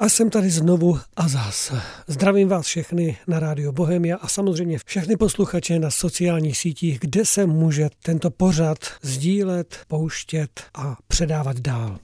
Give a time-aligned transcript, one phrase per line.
[0.00, 1.72] A jsem tady znovu a zás.
[2.06, 7.46] Zdravím vás všechny na Rádio Bohemia a samozřejmě všechny posluchače na sociálních sítích, kde se
[7.46, 11.98] může tento pořad sdílet, pouštět a předávat dál.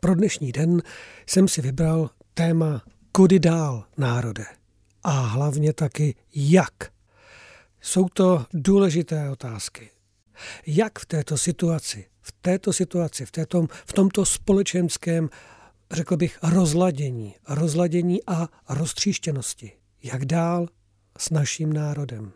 [0.00, 0.82] Pro dnešní den
[1.26, 2.82] jsem si vybral téma
[3.12, 4.44] kudy dál národe
[5.02, 6.74] a hlavně taky jak.
[7.80, 9.90] Jsou to důležité otázky.
[10.66, 15.28] Jak v této situaci, v této situaci, v, této, v tomto společenském
[15.90, 19.72] řekl bych, rozladění, rozladění a roztříštěnosti.
[20.02, 20.66] Jak dál
[21.18, 22.32] s naším národem?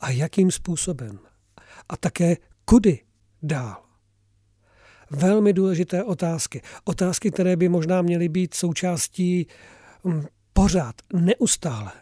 [0.00, 1.18] A jakým způsobem?
[1.88, 3.00] A také kudy
[3.42, 3.82] dál?
[5.10, 6.62] Velmi důležité otázky.
[6.84, 9.46] Otázky, které by možná měly být součástí
[10.04, 11.92] hm, pořád, neustále.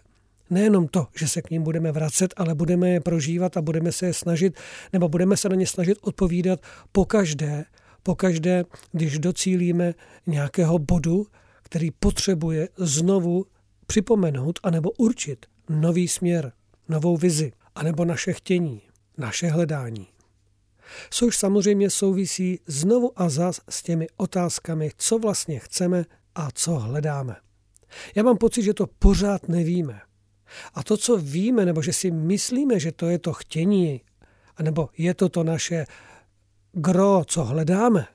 [0.51, 4.07] Nejenom to, že se k ním budeme vracet, ale budeme je prožívat a budeme se
[4.07, 4.59] je snažit,
[4.93, 6.61] nebo budeme se na ně snažit odpovídat
[6.93, 7.65] pokaždé,
[8.05, 9.95] pokaždé, když docílíme
[10.27, 11.27] nějakého bodu,
[11.63, 13.47] který potřebuje znovu
[13.87, 16.53] připomenout anebo určit nový směr,
[16.89, 18.83] novou vizi, anebo naše chtění,
[19.19, 20.07] naše hledání.
[21.11, 27.37] Což samozřejmě souvisí znovu a zas s těmi otázkami, co vlastně chceme a co hledáme.
[28.15, 30.01] Já mám pocit, že to pořád nevíme.
[30.75, 34.01] A to, co víme, nebo že si myslíme, že to je to chtění,
[34.57, 35.87] anebo je to to naše
[36.75, 38.07] gro, co hledáme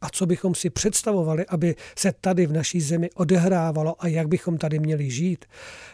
[0.00, 4.58] a co bychom si představovali, aby se tady v naší zemi odehrávalo a jak bychom
[4.58, 5.44] tady měli žít.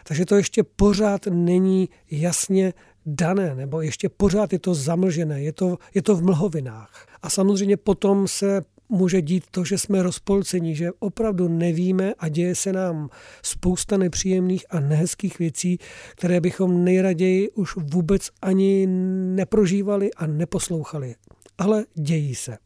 [0.03, 2.73] Takže to ještě pořád není jasně
[3.05, 7.07] dané, nebo ještě pořád je to zamlžené, je to, je to v mlhovinách.
[7.21, 12.55] A samozřejmě potom se může dít to, že jsme rozpolcení, že opravdu nevíme a děje
[12.55, 13.09] se nám
[13.41, 15.77] spousta nepříjemných a nehezkých věcí,
[16.11, 18.87] které bychom nejraději už vůbec ani
[19.35, 21.15] neprožívali a neposlouchali
[21.57, 22.57] ale dějí se.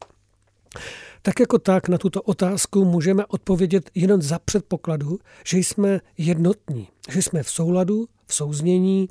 [1.22, 7.22] Tak jako tak na tuto otázku můžeme odpovědět jenom za předpokladu, že jsme jednotní, že
[7.22, 9.08] jsme v souladu, v souznění,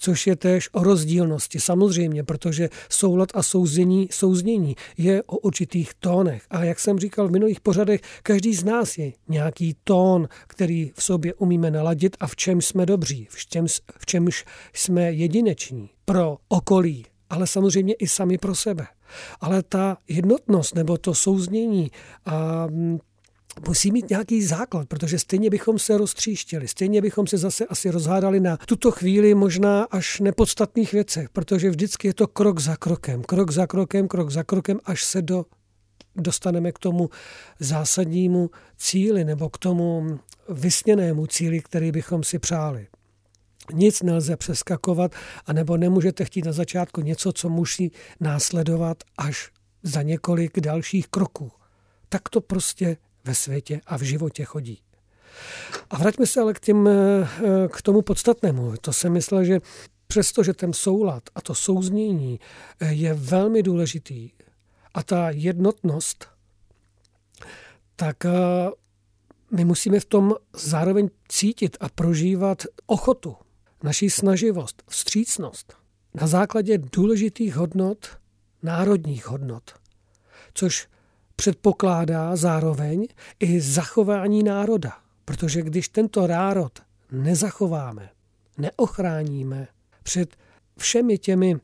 [0.00, 1.60] což je též o rozdílnosti.
[1.60, 6.46] Samozřejmě, protože soulad a souznění, souznění je o určitých tónech.
[6.50, 11.02] A jak jsem říkal v minulých pořadech, každý z nás je nějaký tón, který v
[11.02, 13.66] sobě umíme naladit a v čem jsme dobří, v čem,
[13.98, 18.86] v čemž jsme jedineční pro okolí, ale samozřejmě i sami pro sebe.
[19.40, 21.90] Ale ta jednotnost nebo to souznění
[22.24, 22.98] a mm,
[23.68, 28.40] musí mít nějaký základ, protože stejně bychom se roztříštili, stejně bychom se zase asi rozhádali
[28.40, 33.50] na tuto chvíli možná až nepodstatných věcech, protože vždycky je to krok za krokem, krok
[33.50, 35.44] za krokem, krok za krokem, až se do,
[36.16, 37.10] dostaneme k tomu
[37.60, 40.18] zásadnímu cíli nebo k tomu
[40.48, 42.86] vysněnému cíli, který bychom si přáli.
[43.72, 45.14] Nic nelze přeskakovat,
[45.46, 49.50] anebo nemůžete chtít na začátku něco, co musí následovat až
[49.82, 51.52] za několik dalších kroků.
[52.08, 54.80] Tak to prostě ve světě a v životě chodí.
[55.90, 57.28] A vraťme se ale k, těm, eh,
[57.68, 58.74] k tomu podstatnému.
[58.80, 59.60] To jsem myslel, že
[60.06, 62.40] přestože ten soulad a to souznění
[62.80, 64.30] eh, je velmi důležitý
[64.94, 66.26] a ta jednotnost,
[67.96, 68.30] tak eh,
[69.50, 73.36] my musíme v tom zároveň cítit a prožívat ochotu
[73.86, 75.76] naší snaživost, vstřícnost
[76.14, 78.18] na základě důležitých hodnot,
[78.62, 79.74] národních hodnot,
[80.54, 80.88] což
[81.36, 83.08] předpokládá zároveň
[83.40, 84.92] i zachování národa.
[85.24, 86.72] Protože když tento národ
[87.12, 88.10] nezachováme,
[88.58, 89.68] neochráníme
[90.02, 90.36] před
[90.78, 91.56] všemi těmi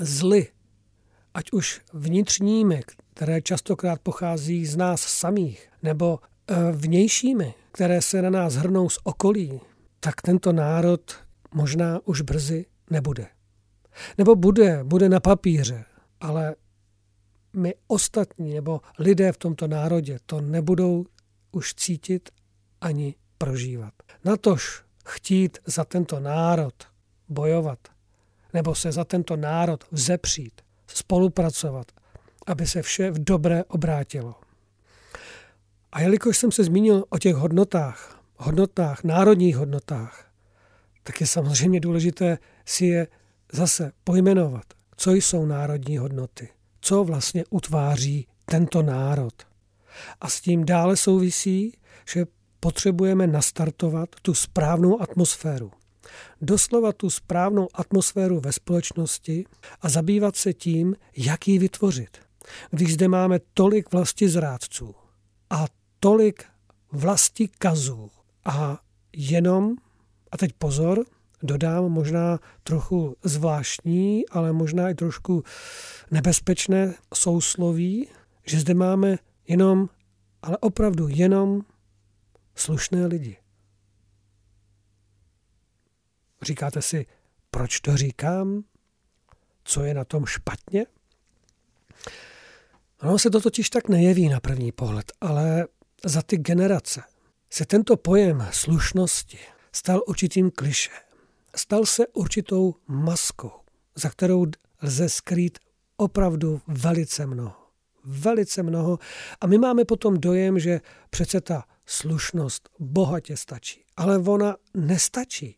[0.00, 0.48] zly,
[1.34, 2.82] ať už vnitřními,
[3.14, 8.98] které častokrát pochází z nás samých, nebo e, vnějšími, které se na nás hrnou z
[9.04, 9.60] okolí,
[10.00, 13.26] tak tento národ možná už brzy nebude.
[14.18, 15.84] Nebo bude, bude na papíře,
[16.20, 16.54] ale
[17.52, 21.06] my ostatní nebo lidé v tomto národě to nebudou
[21.52, 22.28] už cítit
[22.80, 23.94] ani prožívat.
[24.24, 26.74] Natož chtít za tento národ
[27.28, 27.78] bojovat,
[28.54, 31.92] nebo se za tento národ vzepřít, spolupracovat,
[32.46, 34.34] aby se vše v dobré obrátilo.
[35.92, 40.27] A jelikož jsem se zmínil o těch hodnotách, hodnotách, národních hodnotách,
[41.08, 43.06] tak je samozřejmě důležité si je
[43.52, 44.64] zase pojmenovat.
[44.96, 46.48] Co jsou národní hodnoty?
[46.80, 49.34] Co vlastně utváří tento národ?
[50.20, 51.78] A s tím dále souvisí,
[52.08, 52.26] že
[52.60, 55.70] potřebujeme nastartovat tu správnou atmosféru.
[56.40, 59.44] Doslova tu správnou atmosféru ve společnosti
[59.80, 62.18] a zabývat se tím, jak ji vytvořit.
[62.70, 64.94] Když zde máme tolik vlasti zrádců
[65.50, 65.66] a
[66.00, 66.44] tolik
[66.92, 68.10] vlasti kazů
[68.44, 68.78] a
[69.16, 69.76] jenom
[70.32, 71.04] a teď pozor,
[71.42, 75.44] dodám možná trochu zvláštní, ale možná i trošku
[76.10, 78.08] nebezpečné sousloví,
[78.46, 79.16] že zde máme
[79.48, 79.88] jenom,
[80.42, 81.62] ale opravdu jenom
[82.54, 83.36] slušné lidi.
[86.42, 87.06] Říkáte si,
[87.50, 88.64] proč to říkám?
[89.64, 90.86] Co je na tom špatně?
[93.02, 95.66] Ono se to totiž tak nejeví na první pohled, ale
[96.04, 97.02] za ty generace
[97.50, 99.38] se tento pojem slušnosti
[99.78, 100.90] stal určitým kliše.
[101.56, 103.50] Stal se určitou maskou,
[103.94, 104.46] za kterou
[104.82, 105.58] lze skrýt
[105.96, 107.54] opravdu velice mnoho.
[108.04, 108.98] Velice mnoho.
[109.40, 110.80] A my máme potom dojem, že
[111.10, 113.84] přece ta slušnost bohatě stačí.
[113.96, 115.56] Ale ona nestačí,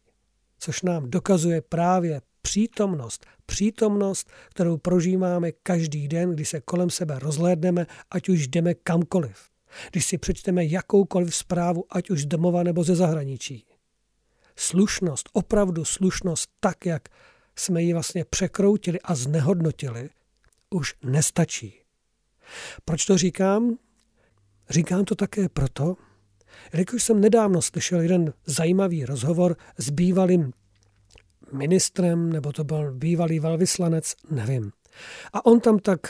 [0.59, 3.27] což nám dokazuje právě přítomnost.
[3.47, 9.37] Přítomnost, kterou prožíváme každý den, když se kolem sebe rozhlédneme, ať už jdeme kamkoliv.
[9.91, 13.70] Když si přečteme jakoukoliv zprávu, ať už z domova nebo ze zahraničí.
[14.61, 17.09] Slušnost, opravdu slušnost tak, jak
[17.57, 20.11] jsme ji vlastně překroutili a znehodnotili,
[20.71, 21.81] už nestačí.
[22.85, 23.79] Proč to říkám?
[24.71, 25.97] Říkám to také proto,
[26.73, 30.53] jelikož jsem nedávno slyšel jeden zajímavý rozhovor s bývalým
[31.53, 34.73] ministrem, nebo to byl bývalý velvyslanec, nevím.
[35.33, 36.01] A on tam tak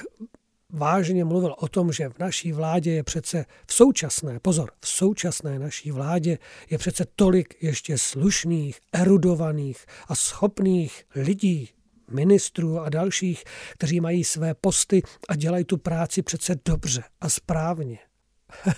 [0.73, 5.59] vážně mluvil o tom, že v naší vládě je přece v současné, pozor, v současné
[5.59, 6.39] naší vládě
[6.71, 11.69] je přece tolik ještě slušných, erudovaných a schopných lidí,
[12.11, 17.99] ministrů a dalších, kteří mají své posty a dělají tu práci přece dobře a správně.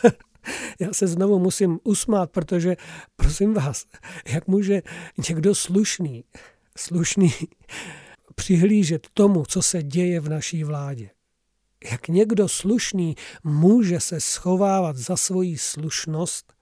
[0.80, 2.76] Já se znovu musím usmát, protože,
[3.16, 3.86] prosím vás,
[4.26, 4.82] jak může
[5.28, 6.24] někdo slušný,
[6.76, 7.32] slušný
[8.34, 11.10] přihlížet tomu, co se děje v naší vládě.
[11.90, 16.52] Jak někdo slušný může se schovávat za svoji slušnost,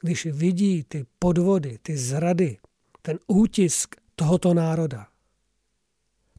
[0.00, 2.58] když vidí ty podvody, ty zrady,
[3.02, 5.06] ten útisk tohoto národa.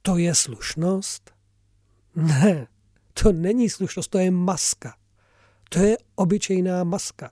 [0.01, 1.31] To je slušnost?
[2.15, 2.67] Ne,
[3.13, 4.95] to není slušnost, to je maska.
[5.69, 7.31] To je obyčejná maska.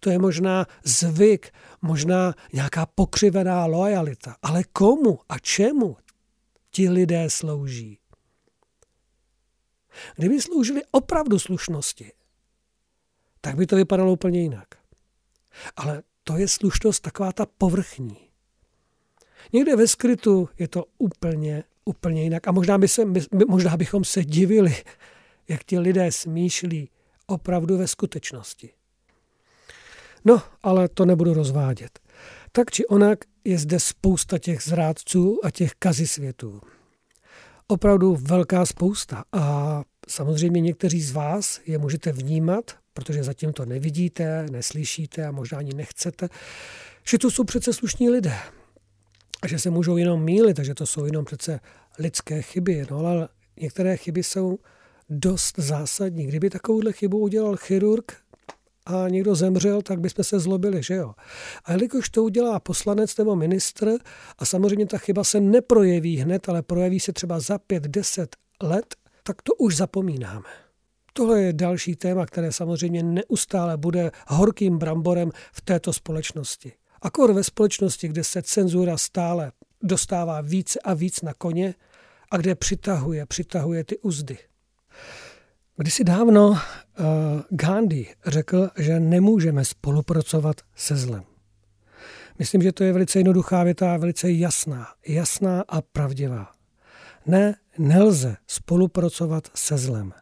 [0.00, 4.36] To je možná zvyk, možná nějaká pokřivená lojalita.
[4.42, 5.96] Ale komu a čemu
[6.70, 7.98] ti lidé slouží?
[10.16, 12.12] Kdyby sloužili opravdu slušnosti,
[13.40, 14.68] tak by to vypadalo úplně jinak.
[15.76, 18.16] Ale to je slušnost taková ta povrchní.
[19.52, 22.48] Někde ve skrytu je to úplně, úplně jinak.
[22.48, 23.02] A možná, by se,
[23.48, 24.76] možná bychom se divili,
[25.48, 26.90] jak ti lidé smýšlí
[27.26, 28.70] opravdu ve skutečnosti.
[30.24, 31.98] No, ale to nebudu rozvádět.
[32.52, 36.60] Tak či onak je zde spousta těch zrádců a těch kazy světů.
[37.68, 39.24] Opravdu velká spousta.
[39.32, 45.58] A samozřejmě někteří z vás je můžete vnímat, protože zatím to nevidíte, neslyšíte a možná
[45.58, 46.28] ani nechcete,
[47.08, 48.36] že to jsou přece slušní lidé.
[49.42, 51.60] A že se můžou jenom mílit, takže to jsou jenom přece
[51.98, 52.86] lidské chyby.
[52.90, 53.28] No ale
[53.60, 54.58] některé chyby jsou
[55.10, 56.26] dost zásadní.
[56.26, 58.12] Kdyby takovouhle chybu udělal chirurg,
[58.86, 61.14] a někdo zemřel, tak bychom se zlobili, že jo.
[61.64, 63.92] A jelikož to udělá poslanec nebo ministr
[64.38, 68.94] a samozřejmě ta chyba se neprojeví hned, ale projeví se třeba za pět, deset let,
[69.22, 70.48] tak to už zapomínáme.
[71.12, 76.72] Tohle je další téma, které samozřejmě neustále bude horkým bramborem v této společnosti.
[77.02, 79.52] Akor ve společnosti, kde se cenzura stále
[79.82, 81.74] dostává více a víc na koně
[82.30, 84.38] a kde přitahuje, přitahuje ty uzdy.
[85.76, 86.56] Kdysi dávno uh,
[87.50, 91.24] Gandhi řekl, že nemůžeme spolupracovat se zlem.
[92.38, 96.52] Myslím, že to je velice jednoduchá věta a velice jasná, jasná a pravdivá.
[97.26, 100.12] Ne, nelze spolupracovat se zlem.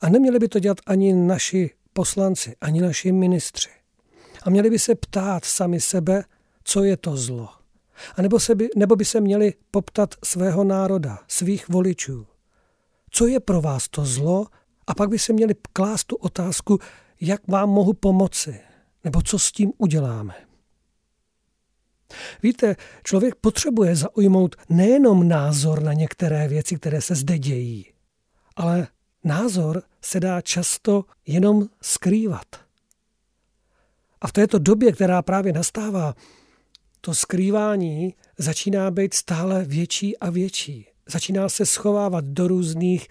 [0.00, 3.70] A neměli by to dělat ani naši poslanci, ani naši ministři.
[4.42, 6.24] A měli by se ptát sami sebe,
[6.64, 7.48] co je to zlo.
[8.16, 12.26] A nebo, se by, nebo by se měli poptat svého národa, svých voličů.
[13.10, 14.46] Co je pro vás to zlo
[14.86, 16.78] a pak by se měli klást tu otázku,
[17.20, 18.60] jak vám mohu pomoci,
[19.04, 20.34] nebo co s tím uděláme.
[22.42, 27.86] Víte, člověk potřebuje zaujmout nejenom názor na některé věci, které se zde dějí,
[28.56, 28.88] ale
[29.24, 32.46] názor se dá často jenom skrývat.
[34.20, 36.14] A v této době, která právě nastává,
[37.00, 40.86] to skrývání začíná být stále větší a větší.
[41.06, 43.08] Začíná se schovávat do různých,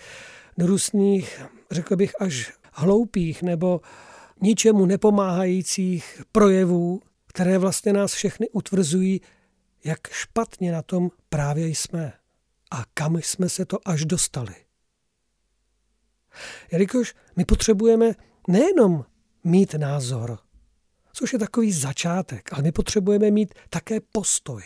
[0.58, 1.41] do různých
[1.72, 3.82] řekl bych, až hloupých nebo
[4.42, 9.22] ničemu nepomáhajících projevů, které vlastně nás všechny utvrzují,
[9.84, 12.14] jak špatně na tom právě jsme
[12.72, 14.56] a kam jsme se to až dostali.
[16.72, 18.14] Jelikož my potřebujeme
[18.48, 19.06] nejenom
[19.44, 20.40] mít názor,
[21.14, 24.64] což je takový začátek, ale my potřebujeme mít také postoj.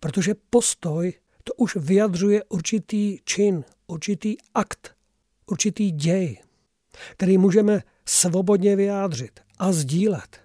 [0.00, 1.12] Protože postoj
[1.44, 4.97] to už vyjadřuje určitý čin, určitý akt
[5.50, 6.42] určitý děj,
[7.12, 10.40] který můžeme svobodně vyjádřit a sdílet.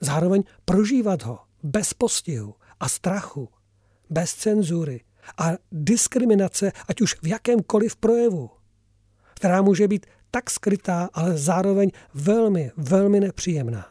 [0.00, 3.48] Zároveň prožívat ho bez postihu a strachu,
[4.10, 5.00] bez cenzury
[5.38, 8.50] a diskriminace, ať už v jakémkoliv projevu,
[9.34, 13.86] která může být tak skrytá, ale zároveň velmi, velmi nepříjemná.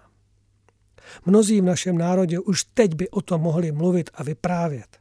[1.26, 4.98] Mnozí v našem národě už teď by o tom mohli mluvit a vyprávět.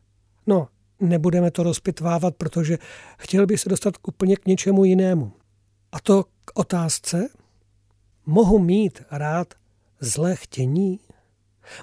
[0.47, 0.69] No,
[1.09, 2.79] nebudeme to rozpitvávat, protože
[3.19, 5.33] chtěl bych se dostat úplně k něčemu jinému.
[5.93, 7.29] A to k otázce,
[8.27, 9.55] mohu mít rád
[10.01, 11.01] zlé chtění?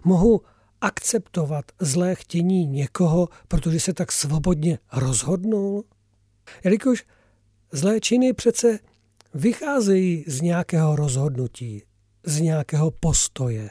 [0.03, 0.41] Mohu
[0.81, 5.83] akceptovat zlé chtění někoho, protože se tak svobodně rozhodnul?
[6.63, 7.05] Jelikož
[7.71, 8.79] zlé činy přece
[9.33, 11.83] vycházejí z nějakého rozhodnutí,
[12.23, 13.69] z nějakého postoje.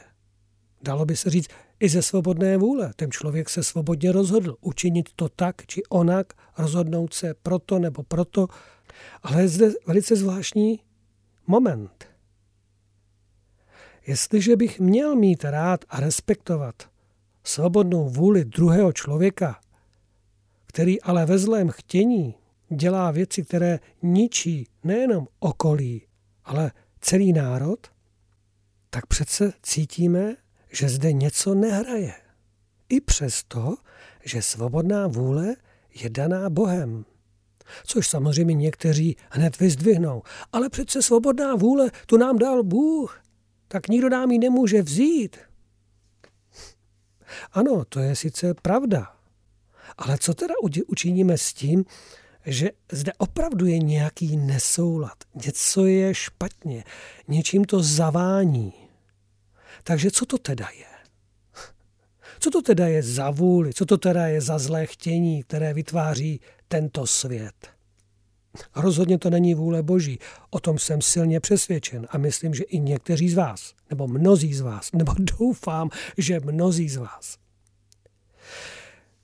[0.83, 1.49] Dalo by se říct
[1.81, 2.93] i ze svobodné vůle.
[2.97, 8.49] Ten člověk se svobodně rozhodl učinit to tak či onak, rozhodnout se proto nebo proto.
[9.23, 10.81] Ale je zde velice zvláštní
[11.47, 12.05] moment.
[14.07, 16.91] Jestliže bych měl mít rád a respektovat
[17.45, 19.61] svobodnou vůli druhého člověka,
[20.67, 22.35] který ale ve zlém chtění
[22.69, 26.07] dělá věci, které ničí nejenom okolí,
[26.45, 27.87] ale celý národ,
[28.91, 30.37] tak přece cítíme,
[30.73, 32.15] že zde něco nehraje.
[32.89, 33.75] I přesto,
[34.25, 35.57] že svobodná vůle
[35.95, 37.05] je daná Bohem.
[37.85, 40.23] Což samozřejmě někteří hned vyzdvihnou.
[40.53, 43.23] Ale přece svobodná vůle tu nám dal Bůh,
[43.69, 45.37] tak nikdo nám ji nemůže vzít.
[47.53, 49.17] Ano, to je sice pravda.
[49.99, 50.55] Ale co teda
[50.87, 51.85] učiníme s tím,
[52.47, 56.85] že zde opravdu je nějaký nesoulad, něco je špatně,
[57.29, 58.73] něčím to zavání.
[59.85, 60.85] Takže co to teda je?
[62.41, 66.41] Co to teda je za vůli, co to teda je za zlé chtění, které vytváří
[66.69, 67.69] tento svět?
[68.77, 70.19] Rozhodně to není vůle Boží.
[70.51, 74.61] O tom jsem silně přesvědčen a myslím, že i někteří z vás, nebo mnozí z
[74.61, 77.39] vás, nebo doufám, že mnozí z vás.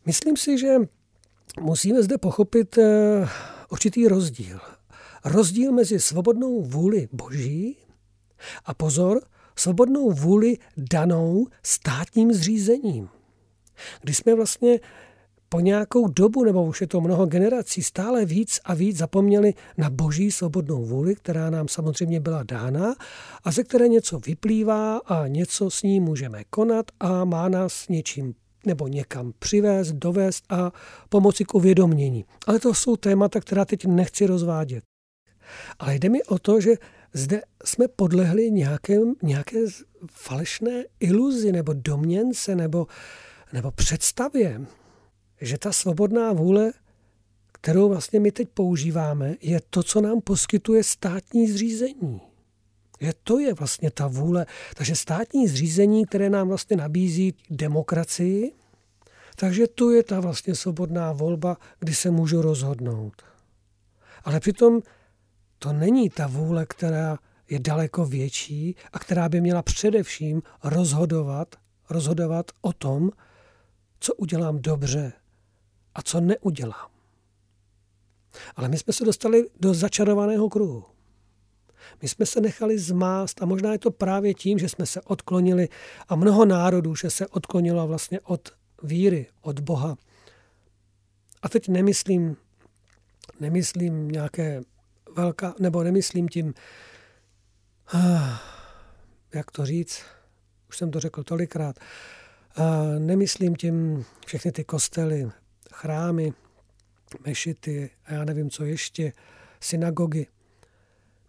[0.06, 0.74] Myslím si, že
[1.60, 3.28] musíme zde pochopit eh,
[3.70, 4.60] určitý rozdíl.
[5.24, 7.76] Rozdíl mezi svobodnou vůli Boží
[8.64, 9.20] a pozor,
[9.58, 13.08] svobodnou vůli danou státním zřízením.
[14.02, 14.80] Když jsme vlastně
[15.48, 19.90] po nějakou dobu, nebo už je to mnoho generací, stále víc a víc zapomněli na
[19.90, 22.94] boží svobodnou vůli, která nám samozřejmě byla dána
[23.44, 28.34] a ze které něco vyplývá a něco s ní můžeme konat a má nás něčím
[28.66, 30.72] nebo někam přivést, dovést a
[31.08, 32.24] pomoci k uvědomění.
[32.46, 34.84] Ale to jsou témata, která teď nechci rozvádět.
[35.78, 36.74] Ale jde mi o to, že
[37.16, 39.58] zde jsme podlehli nějakém, nějaké
[40.10, 42.86] falešné iluzi nebo domněnce nebo,
[43.52, 44.60] nebo představě,
[45.40, 46.72] že ta svobodná vůle,
[47.52, 52.20] kterou vlastně my teď používáme, je to, co nám poskytuje státní zřízení.
[53.00, 54.46] Že to je vlastně ta vůle.
[54.74, 58.52] Takže státní zřízení, které nám vlastně nabízí demokracii,
[59.36, 63.22] takže tu je ta vlastně svobodná volba, kdy se můžu rozhodnout.
[64.24, 64.82] Ale přitom
[65.58, 67.18] to není ta vůle, která
[67.50, 71.56] je daleko větší a která by měla především rozhodovat,
[71.90, 73.10] rozhodovat o tom,
[74.00, 75.12] co udělám dobře
[75.94, 76.90] a co neudělám.
[78.56, 80.84] Ale my jsme se dostali do začarovaného kruhu.
[82.02, 85.68] My jsme se nechali zmást a možná je to právě tím, že jsme se odklonili
[86.08, 88.48] a mnoho národů, že se odklonilo vlastně od
[88.82, 89.96] víry, od Boha.
[91.42, 92.36] A teď nemyslím,
[93.40, 94.62] nemyslím nějaké
[95.16, 96.54] velká, nebo nemyslím tím,
[99.34, 100.02] jak to říct,
[100.68, 101.78] už jsem to řekl tolikrát,
[102.98, 105.30] nemyslím tím všechny ty kostely,
[105.72, 106.32] chrámy,
[107.26, 109.12] mešity a já nevím, co ještě,
[109.60, 110.26] synagogy.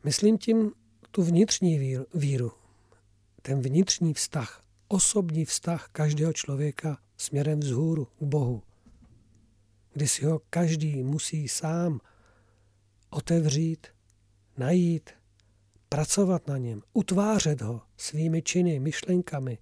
[0.04, 0.72] Myslím tím
[1.12, 2.52] tu vnitřní víru,
[3.42, 8.64] ten vnitřní vztah, osobní vztah každého člověka směrem vzhůru k Bohu,
[9.94, 12.00] kdy si ho každý musí sám
[13.18, 13.88] otevřít,
[14.58, 15.10] najít,
[15.90, 19.58] pracovat na něm, utvářet ho svými činy, myšlenkami,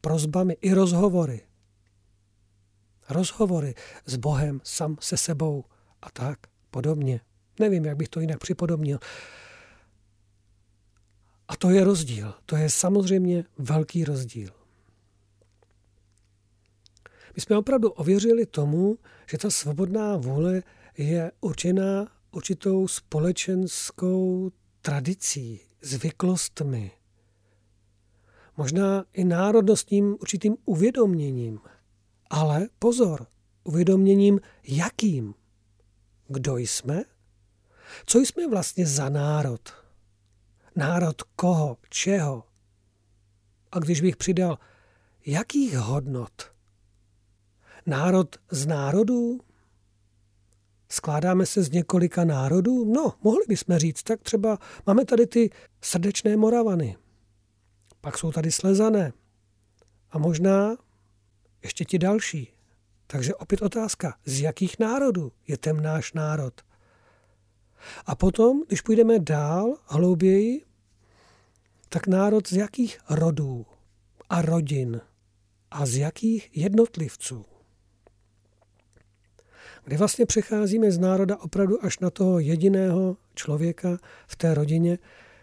[0.00, 1.40] prozbami i rozhovory.
[3.08, 3.74] Rozhovory
[4.06, 5.64] s Bohem, sam se sebou
[6.02, 6.38] a tak
[6.70, 7.20] podobně.
[7.60, 8.98] Nevím, jak bych to jinak připodobnil.
[11.48, 12.34] A to je rozdíl.
[12.46, 14.50] To je samozřejmě velký rozdíl.
[17.36, 18.98] My jsme opravdu ověřili tomu,
[19.30, 20.62] že ta svobodná vůle
[20.98, 24.50] je určená určitou společenskou
[24.82, 26.90] tradicí, zvyklostmi,
[28.56, 31.60] možná i národnostním určitým uvědoměním.
[32.30, 33.26] Ale pozor,
[33.64, 35.34] uvědoměním jakým?
[36.28, 37.02] Kdo jsme?
[38.06, 39.72] Co jsme vlastně za národ?
[40.76, 42.44] Národ koho, čeho?
[43.72, 44.58] A když bych přidal,
[45.26, 46.52] jakých hodnot?
[47.86, 49.40] Národ z národů?
[50.92, 52.84] Skládáme se z několika národů?
[52.84, 56.96] No, mohli bychom říct, tak třeba máme tady ty srdečné Moravany.
[58.00, 59.12] Pak jsou tady Slezané.
[60.10, 60.76] A možná
[61.62, 62.52] ještě ti další.
[63.06, 66.60] Takže opět otázka, z jakých národů je ten náš národ?
[68.06, 70.64] A potom, když půjdeme dál, hlouběji,
[71.88, 73.66] tak národ z jakých rodů
[74.28, 75.00] a rodin
[75.70, 77.49] a z jakých jednotlivců?
[79.84, 84.98] Kdy vlastně přecházíme z národa opravdu až na toho jediného člověka v té rodině,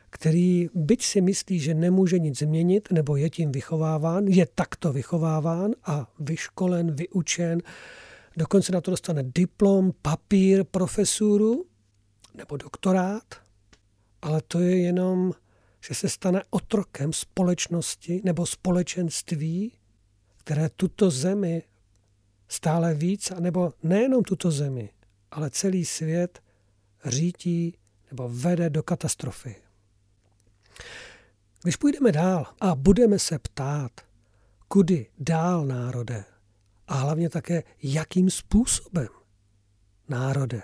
[0.10, 5.72] který byť si myslí, že nemůže nic změnit, nebo je tím vychováván, je takto vychováván
[5.84, 7.62] a vyškolen, vyučen,
[8.38, 11.65] dokonce na to dostane diplom, papír, profesuru
[12.36, 13.24] nebo doktorát,
[14.22, 15.34] ale to je jenom,
[15.88, 19.74] že se stane otrokem společnosti nebo společenství,
[20.38, 21.63] které tuto zemi
[22.48, 24.89] stále víc, nebo nejenom tuto zemi,
[25.32, 26.44] ale celý svět
[27.06, 27.77] řítí
[28.12, 29.56] nebo vede do katastrofy.
[31.63, 33.92] Když půjdeme dál a budeme se ptát,
[34.68, 36.24] kudy dál národe
[36.88, 39.08] a hlavně také jakým způsobem
[40.10, 40.62] národe,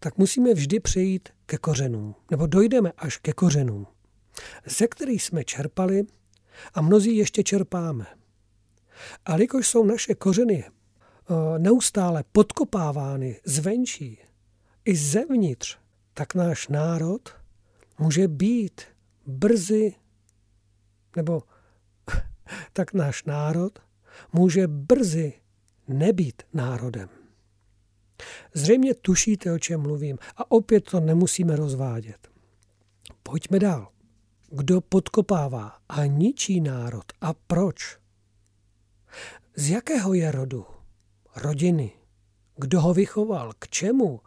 [0.00, 3.86] tak musíme vždy přejít ke kořenům, nebo dojdeme až ke kořenům,
[4.66, 6.02] ze kterých jsme čerpali
[6.74, 8.06] a mnozí ještě čerpáme.
[9.24, 14.18] A jelikož jsou naše kořeny eh, neustále podkopávány zvenčí
[14.84, 15.78] i zevnitř,
[16.14, 17.36] tak náš národ
[17.98, 18.82] může být
[19.26, 19.94] brzy,
[21.16, 21.42] nebo
[22.72, 23.78] tak náš národ
[24.32, 25.32] může brzy
[25.88, 27.08] nebýt národem.
[28.54, 32.28] Zřejmě tušíte, o čem mluvím a opět to nemusíme rozvádět.
[33.22, 33.88] Pojďme dál.
[34.50, 38.01] Kdo podkopává a ničí národ a proč?
[39.56, 40.66] Z jakého je rodu?
[41.36, 41.92] Rodiny.
[42.56, 43.52] Kdo ho vychoval?
[43.58, 44.20] K čemu?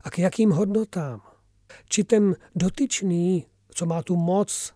[0.00, 1.20] A k jakým hodnotám?
[1.88, 4.74] Či ten dotyčný, co má tu moc,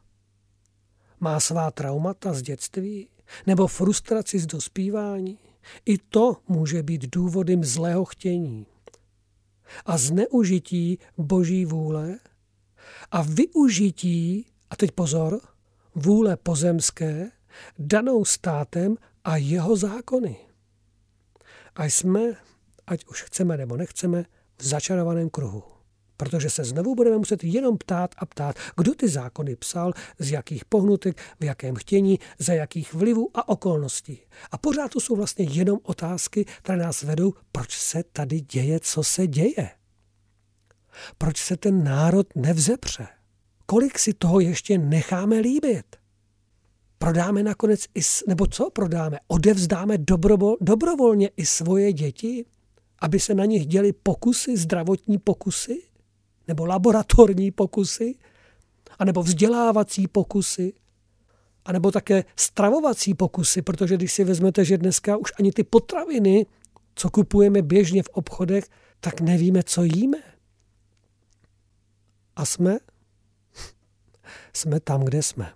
[1.21, 3.09] má svá traumata z dětství?
[3.47, 5.39] Nebo frustraci z dospívání?
[5.85, 8.67] I to může být důvodem zlého chtění
[9.87, 12.19] a zneužití boží vůle
[13.11, 15.41] a využití, a teď pozor,
[15.95, 17.31] vůle pozemské,
[17.79, 20.37] danou státem a jeho zákony.
[21.75, 22.21] A jsme,
[22.87, 24.25] ať už chceme nebo nechceme,
[24.59, 25.63] v začarovaném kruhu.
[26.17, 30.65] Protože se znovu budeme muset jenom ptát a ptát, kdo ty zákony psal, z jakých
[30.65, 34.21] pohnutek, v jakém chtění, za jakých vlivů a okolností.
[34.51, 39.05] A pořád to jsou vlastně jenom otázky, které nás vedou, proč se tady děje, co
[39.05, 39.71] se děje.
[41.19, 43.07] Proč se ten národ nevzepře?
[43.67, 46.02] Kolik si toho ještě necháme líbit?
[47.03, 49.19] Prodáme nakonec i, nebo co prodáme?
[49.29, 52.45] Odevzdáme dobrovol, dobrovolně i svoje děti,
[52.99, 55.83] aby se na nich děli pokusy, zdravotní pokusy?
[56.49, 58.15] Nebo laboratorní pokusy?
[58.99, 60.73] A nebo vzdělávací pokusy?
[61.65, 66.47] A nebo také stravovací pokusy, protože když si vezmete, že dneska už ani ty potraviny,
[66.95, 68.65] co kupujeme běžně v obchodech,
[69.01, 70.19] tak nevíme, co jíme.
[72.37, 72.79] A jsme?
[74.53, 75.53] Jsme tam, kde jsme.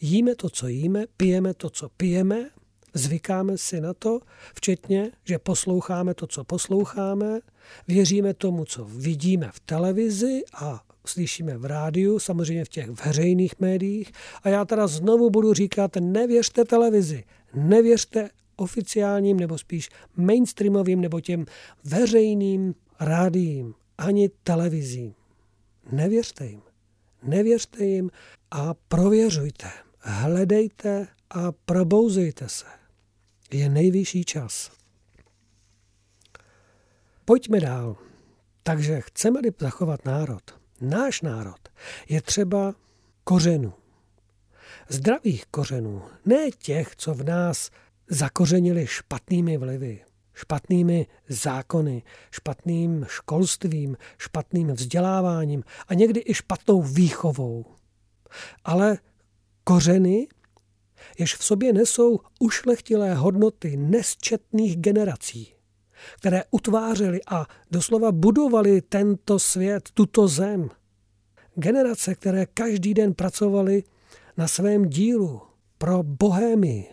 [0.00, 2.50] Jíme to, co jíme, pijeme to, co pijeme,
[2.94, 4.20] zvykáme si na to,
[4.54, 7.40] včetně, že posloucháme to, co posloucháme,
[7.88, 14.12] věříme tomu, co vidíme v televizi a slyšíme v rádiu, samozřejmě v těch veřejných médiích.
[14.42, 21.46] A já teda znovu budu říkat, nevěřte televizi, nevěřte oficiálním nebo spíš mainstreamovým nebo těm
[21.84, 25.14] veřejným rádiím, ani televizím.
[25.92, 26.62] Nevěřte jim.
[27.22, 28.10] Nevěřte jim
[28.50, 29.68] a prověřujte
[30.08, 32.66] hledejte a probouzejte se.
[33.50, 34.70] Je nejvyšší čas.
[37.24, 37.96] Pojďme dál.
[38.62, 40.42] Takže chceme-li zachovat národ,
[40.80, 41.68] náš národ,
[42.08, 42.74] je třeba
[43.24, 43.72] kořenů.
[44.88, 47.70] Zdravých kořenů, ne těch, co v nás
[48.08, 57.64] zakořenili špatnými vlivy, špatnými zákony, špatným školstvím, špatným vzděláváním a někdy i špatnou výchovou.
[58.64, 58.98] Ale
[59.68, 60.28] kořeny,
[61.18, 65.54] jež v sobě nesou ušlechtilé hodnoty nesčetných generací,
[66.16, 70.70] které utvářely a doslova budovali tento svět, tuto zem.
[71.54, 73.82] Generace, které každý den pracovali
[74.36, 75.42] na svém dílu
[75.78, 76.88] pro bohémy,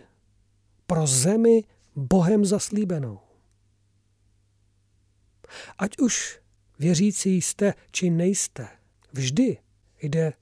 [0.87, 1.63] pro zemi
[1.95, 3.19] Bohem zaslíbenou.
[5.77, 6.39] Ať už
[6.79, 8.67] věřící jste či nejste,
[9.13, 9.57] vždy
[10.01, 10.33] Jde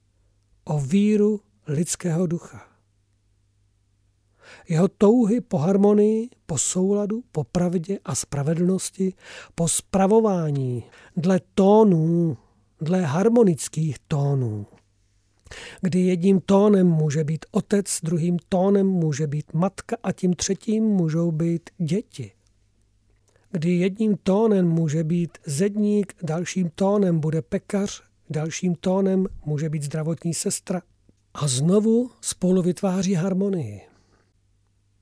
[0.63, 2.67] o víru lidského ducha.
[4.69, 9.13] Jeho touhy po harmonii, po souladu, po pravdě a spravedlnosti,
[9.55, 10.83] po spravování
[11.17, 12.37] dle tónů,
[12.81, 14.65] dle harmonických tónů.
[15.81, 21.31] Kdy jedním tónem může být otec, druhým tónem může být matka a tím třetím můžou
[21.31, 22.31] být děti.
[23.51, 30.33] Kdy jedním tónem může být zedník, dalším tónem bude pekař, dalším tónem může být zdravotní
[30.33, 30.81] sestra.
[31.33, 33.81] A znovu spolu vytváří harmonii.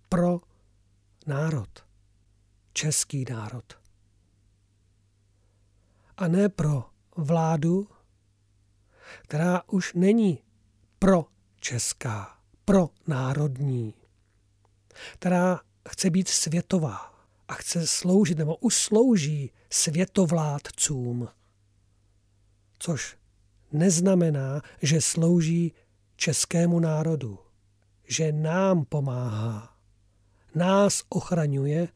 [0.09, 0.41] Pro
[1.27, 1.85] národ,
[2.73, 3.79] český národ.
[6.17, 7.87] A ne pro vládu,
[9.23, 10.43] která už není
[10.99, 11.25] pro
[11.59, 13.93] česká, pro národní,
[15.13, 21.27] která chce být světová a chce sloužit nebo už slouží světovládcům,
[22.79, 23.17] což
[23.71, 25.73] neznamená, že slouží
[26.21, 27.39] českému národu,
[28.07, 29.77] že nám pomáhá
[30.55, 31.87] nás ochraňuje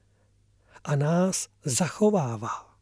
[0.83, 2.77] a nás zachovává.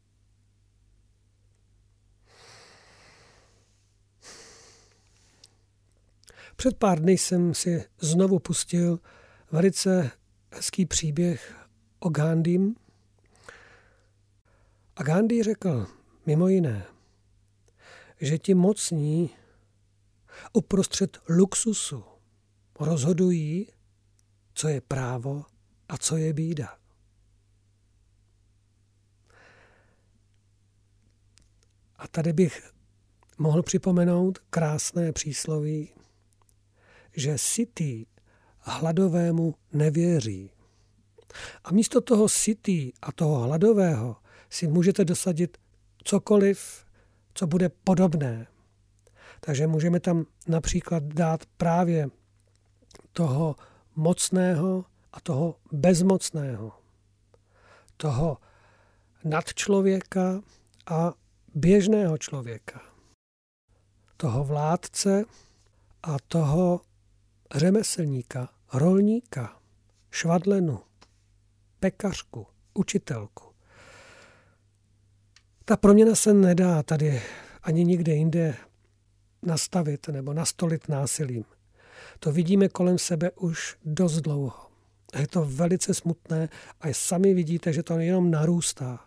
[6.55, 8.99] Před pár dny jsem si znovu pustil
[9.51, 10.11] velice
[10.51, 11.67] hezký příběh
[11.99, 12.75] o Gandhim.
[14.95, 15.87] A Gandhi řekl
[16.25, 16.85] mimo jiné,
[18.21, 19.29] že ti mocní
[20.53, 22.03] uprostřed luxusu
[22.79, 23.67] rozhodují,
[24.53, 25.45] co je právo
[25.89, 26.77] a co je bída.
[31.95, 32.71] A tady bych
[33.37, 35.93] mohl připomenout krásné přísloví,
[37.15, 38.05] že sitý
[38.59, 40.51] hladovému nevěří.
[41.63, 44.15] A místo toho sitý a toho hladového
[44.49, 45.57] si můžete dosadit
[46.03, 46.85] cokoliv,
[47.33, 48.47] co bude podobné.
[49.45, 52.09] Takže můžeme tam například dát právě
[53.13, 53.55] toho
[53.95, 56.71] mocného a toho bezmocného,
[57.97, 58.37] toho
[59.23, 60.41] nadčlověka
[60.87, 61.13] a
[61.55, 62.81] běžného člověka,
[64.17, 65.25] toho vládce
[66.03, 66.81] a toho
[67.55, 69.59] řemeslníka, rolníka,
[70.11, 70.79] švadlenu,
[71.79, 73.43] pekařku, učitelku.
[75.65, 77.21] Ta proměna se nedá tady
[77.63, 78.55] ani nikde jinde
[79.45, 81.45] nastavit nebo nastolit násilím.
[82.19, 84.53] To vidíme kolem sebe už dost dlouho.
[85.19, 86.49] Je to velice smutné
[86.81, 88.99] a sami vidíte, že to jenom narůstá.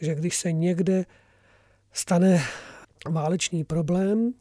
[0.00, 1.06] Že když se někde
[1.92, 2.42] stane
[3.08, 4.32] válečný problém,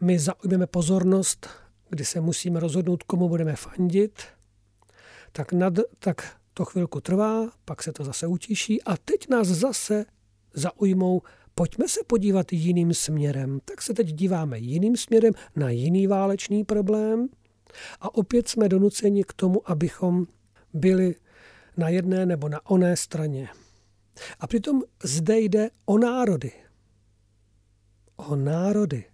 [0.00, 1.48] my zaujmeme pozornost,
[1.88, 4.22] kdy se musíme rozhodnout, komu budeme fandit,
[5.32, 10.04] tak, nad, tak to chvilku trvá, pak se to zase utiší a teď nás zase
[10.54, 11.22] zaujmou,
[11.60, 13.60] pojďme se podívat jiným směrem.
[13.64, 17.28] Tak se teď díváme jiným směrem na jiný válečný problém
[18.00, 20.26] a opět jsme donuceni k tomu, abychom
[20.72, 21.14] byli
[21.76, 23.48] na jedné nebo na oné straně.
[24.38, 26.52] A přitom zde jde o národy.
[28.16, 29.04] O národy.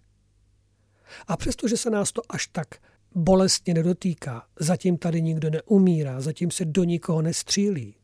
[1.27, 2.67] A přestože se nás to až tak
[3.15, 7.95] bolestně nedotýká, zatím tady nikdo neumírá, zatím se do nikoho nestřílí,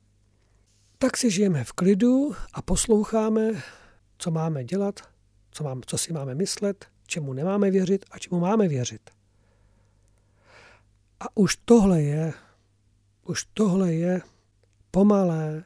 [0.98, 3.52] tak si žijeme v klidu a posloucháme,
[4.24, 5.00] co máme dělat,
[5.52, 9.10] co, mám, co si máme myslet, čemu nemáme věřit a čemu máme věřit.
[11.20, 12.34] A už tohle je,
[13.24, 14.22] už tohle je
[14.92, 15.64] pomalé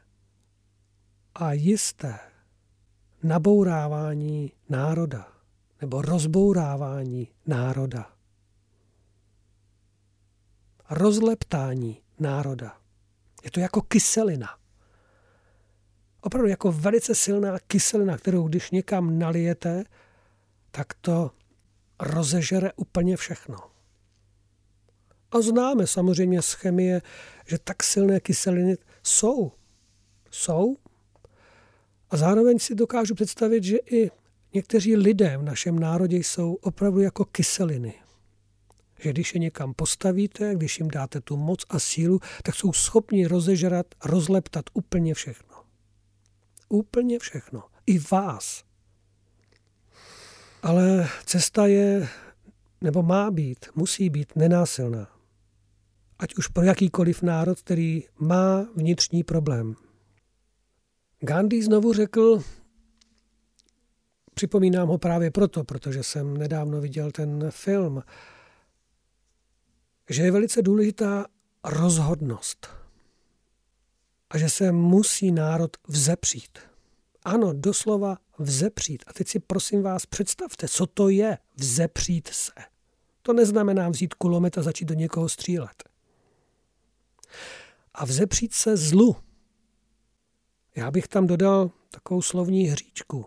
[1.34, 2.18] a jisté
[3.22, 5.32] nabourávání národa
[5.80, 8.12] nebo rozbourávání národa.
[10.90, 12.80] Rozleptání národa.
[13.44, 14.58] Je to jako kyselina.
[16.20, 19.84] Opravdu jako velice silná kyselina, kterou když někam nalijete,
[20.70, 21.30] tak to
[22.00, 23.56] rozežere úplně všechno.
[25.30, 27.02] A známe samozřejmě z chemie,
[27.46, 29.52] že tak silné kyseliny jsou.
[30.30, 30.76] Jsou.
[32.10, 34.10] A zároveň si dokážu představit, že i
[34.54, 37.94] někteří lidé v našem národě jsou opravdu jako kyseliny.
[39.00, 43.26] Že když je někam postavíte, když jim dáte tu moc a sílu, tak jsou schopni
[43.26, 45.47] rozežrat, rozleptat úplně všechno.
[46.68, 47.62] Úplně všechno.
[47.86, 48.64] I vás.
[50.62, 52.08] Ale cesta je,
[52.80, 55.18] nebo má být, musí být nenásilná
[56.18, 59.74] ať už pro jakýkoliv národ, který má vnitřní problém.
[61.20, 62.42] Gandhi znovu řekl,
[64.34, 68.02] připomínám ho právě proto, protože jsem nedávno viděl ten film,
[70.10, 71.26] že je velice důležitá
[71.64, 72.77] rozhodnost
[74.30, 76.58] a že se musí národ vzepřít
[77.28, 79.04] Ano, doslova vzepřít.
[79.06, 82.52] A teď si prosím vás představte, co to je vzepřít se.
[83.22, 85.84] To neznamená vzít kulomet a začít do někoho střílet.
[87.94, 89.16] A vzepřít se zlu.
[90.76, 93.26] Já bych tam dodal takovou slovní hříčku.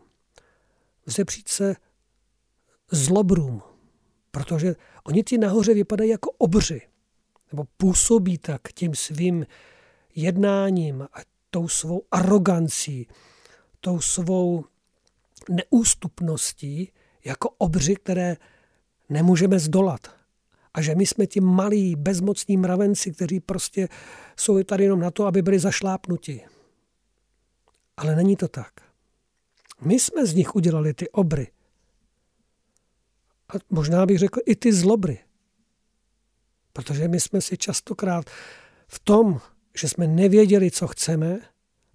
[1.06, 1.76] Vzepřít se
[2.92, 3.62] zlobrům,
[4.32, 6.82] protože oni ti nahoře vypadají jako obři,
[7.52, 9.46] nebo působí tak tím svým
[10.16, 11.20] jednáním a
[11.50, 13.08] tou svou arogancí,
[13.80, 14.66] tou svou
[15.50, 16.92] neústupností
[17.26, 18.38] jako obři, které
[19.10, 20.08] nemůžeme zdolat.
[20.74, 23.88] A že my jsme ti malí, bezmocní mravenci, kteří prostě
[24.38, 26.42] jsou tady jenom na to, aby byli zašlápnuti.
[27.98, 28.74] Ale není to tak.
[29.82, 31.52] My jsme z nich udělali ty obry.
[33.50, 35.20] A možná bych řekl i ty zlobry.
[36.74, 38.30] Protože my jsme si častokrát
[38.88, 39.42] v tom,
[39.78, 41.40] že jsme nevěděli, co chceme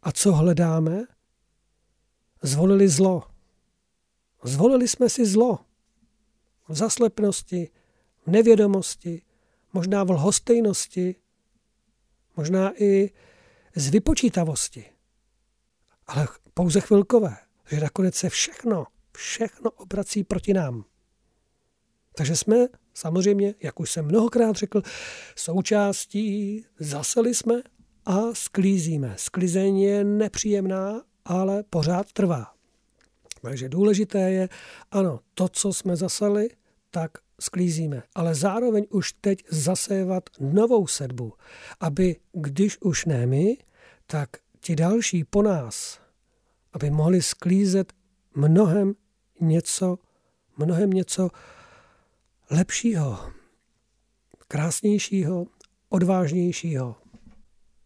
[0.02, 1.04] a co hledáme,
[2.42, 3.22] zvolili zlo.
[4.44, 5.58] Zvolili jsme si zlo.
[6.68, 7.70] V zaslepnosti,
[8.26, 9.22] v nevědomosti,
[9.72, 11.14] možná v lhostejnosti,
[12.36, 13.10] možná i
[13.74, 14.84] z vypočítavosti.
[16.06, 17.36] Ale pouze chvilkové,
[17.70, 20.84] že nakonec se všechno, všechno obrací proti nám.
[22.16, 22.56] Takže jsme
[22.96, 24.82] samozřejmě, jak už jsem mnohokrát řekl,
[25.36, 27.62] součástí zaseli jsme
[28.06, 29.14] a sklízíme.
[29.18, 32.46] Sklizení je nepříjemná, ale pořád trvá.
[33.42, 34.48] Takže důležité je,
[34.90, 36.48] ano, to, co jsme zaseli,
[36.90, 38.02] tak sklízíme.
[38.14, 41.32] Ale zároveň už teď zasévat novou sedbu,
[41.80, 43.56] aby když už ne my,
[44.06, 44.30] tak
[44.60, 46.00] ti další po nás,
[46.72, 47.92] aby mohli sklízet
[48.34, 48.94] mnohem
[49.40, 49.98] něco,
[50.56, 51.30] mnohem něco
[52.50, 53.32] lepšího,
[54.48, 55.46] krásnějšího,
[55.88, 56.96] odvážnějšího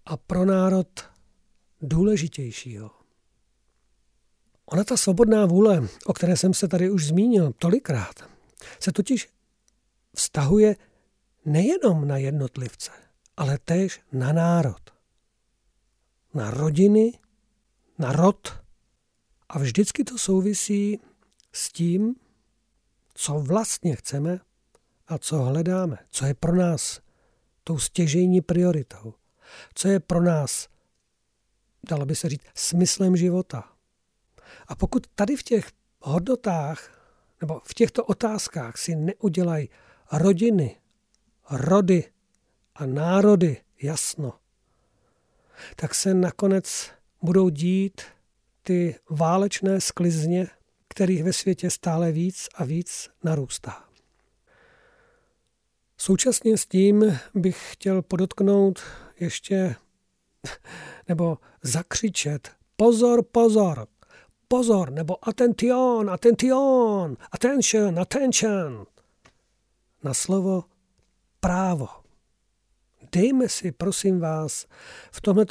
[0.05, 0.89] a pro národ
[1.81, 2.91] důležitějšího.
[4.67, 8.31] Ona ta svobodná vůle, o které jsem se tady už zmínil tolikrát,
[8.81, 9.29] se totiž
[10.15, 10.77] vztahuje
[11.45, 12.91] nejenom na jednotlivce,
[13.37, 14.91] ale též na národ.
[16.35, 17.19] Na rodiny,
[17.99, 18.63] na rod.
[19.49, 21.01] A vždycky to souvisí
[21.53, 22.15] s tím,
[23.15, 24.41] co vlastně chceme
[25.11, 27.01] a co hledáme, co je pro nás
[27.65, 29.15] tou stěžejní prioritou,
[29.75, 30.69] co je pro nás,
[31.89, 33.73] dalo by se říct, smyslem života.
[34.69, 35.71] A pokud tady v těch
[36.01, 37.01] hodnotách
[37.41, 39.69] nebo v těchto otázkách si neudělají
[40.13, 40.77] rodiny,
[41.51, 42.13] rody
[42.75, 44.33] a národy jasno,
[45.77, 46.91] tak se nakonec
[47.23, 48.03] budou dít
[48.63, 50.47] ty válečné sklizně,
[50.89, 53.90] kterých ve světě stále víc a víc narůstá.
[56.03, 58.81] Současně s tím bych chtěl podotknout
[59.21, 59.77] ještě
[61.09, 63.87] nebo zakřičet pozor, pozor,
[64.49, 68.87] pozor, nebo attention, attention, attention, attention
[70.03, 70.65] na slovo
[71.41, 71.89] právo.
[73.13, 74.67] Dejme si, prosím vás,
[75.13, 75.47] v tomhle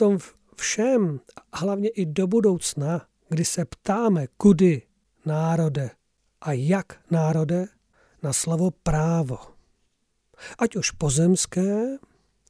[0.56, 1.20] všem,
[1.52, 4.82] a hlavně i do budoucna, kdy se ptáme, kudy
[5.26, 5.92] národe
[6.42, 7.66] a jak národe,
[8.24, 9.59] na slovo právo.
[10.58, 11.98] Ať už pozemské,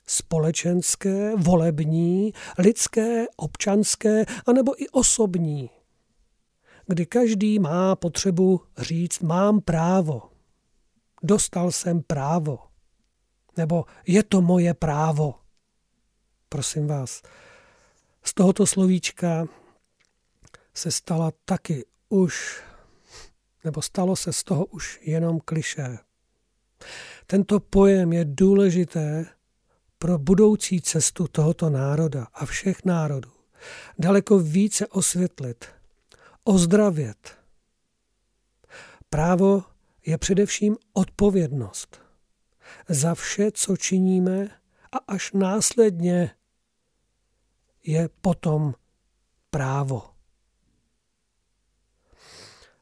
[0.08, 5.70] společenské, volební, lidské, občanské, anebo i osobní,
[6.88, 10.22] kdy každý má potřebu říct mám právo,
[11.24, 12.60] dostal jsem právo,
[13.58, 15.36] nebo je to moje právo.
[16.50, 17.22] Prosím vás,
[18.24, 19.46] z tohoto slovíčka
[20.74, 22.64] se stala taky už,
[23.64, 25.98] nebo stalo se z toho už jenom kliše.
[27.32, 29.26] Tento pojem je důležité
[29.98, 33.32] pro budoucí cestu tohoto národa a všech národů.
[34.00, 35.66] Daleko více osvětlit,
[36.44, 37.38] ozdravět.
[39.10, 39.64] Právo
[40.06, 42.02] je především odpovědnost
[42.88, 44.50] za vše, co činíme
[44.92, 46.36] a až následně
[47.84, 48.74] je potom
[49.50, 50.10] právo.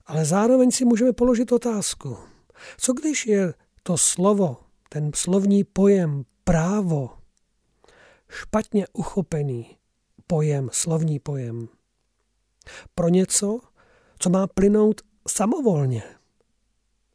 [0.05, 2.17] Ale zároveň si můžeme položit otázku,
[2.77, 3.53] co když je
[3.87, 4.57] to slovo,
[4.89, 7.17] ten slovní pojem právo,
[8.29, 9.77] špatně uchopený
[10.27, 11.69] pojem, slovní pojem,
[12.95, 13.59] pro něco,
[14.19, 16.03] co má plynout samovolně,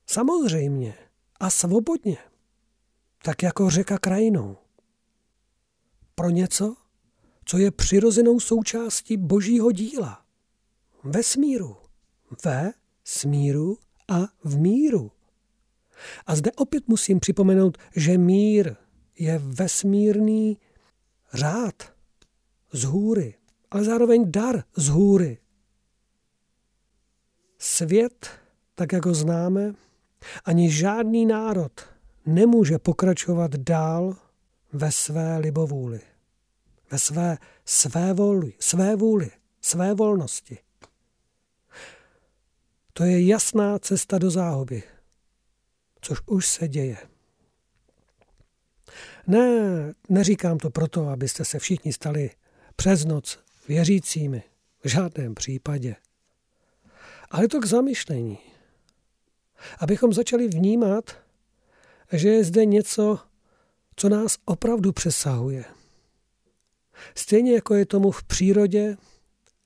[0.06, 0.94] samozřejmě
[1.40, 2.18] a svobodně,
[3.22, 4.56] tak jako řeka krajinou.
[6.14, 6.76] Pro něco,
[7.44, 10.24] co je přirozenou součástí božího díla.
[11.04, 11.76] Ve smíru.
[12.44, 12.72] Ve
[13.04, 15.10] smíru a v míru.
[16.26, 18.76] A zde opět musím připomenout, že mír
[19.18, 20.58] je vesmírný
[21.32, 21.92] řád
[22.72, 23.34] z hůry,
[23.70, 25.38] ale zároveň dar z hůry.
[27.58, 28.30] svět,
[28.74, 29.74] tak jak ho známe,
[30.44, 31.72] ani žádný národ
[32.26, 34.16] nemůže pokračovat dál
[34.72, 36.00] ve své libovůli,
[36.90, 40.58] ve své své vůli, své vůli, své volnosti.
[42.92, 44.82] To je jasná cesta do záhuby,
[46.02, 46.96] což už se děje.
[49.26, 52.30] Ne, neříkám to proto, abyste se všichni stali
[52.76, 53.38] přes noc
[53.68, 54.42] věřícími.
[54.84, 55.96] V žádném případě.
[57.30, 58.38] Ale to k zamyšlení.
[59.78, 61.16] Abychom začali vnímat,
[62.12, 63.18] že je zde něco,
[63.96, 65.64] co nás opravdu přesahuje.
[67.14, 68.96] Stejně jako je tomu v přírodě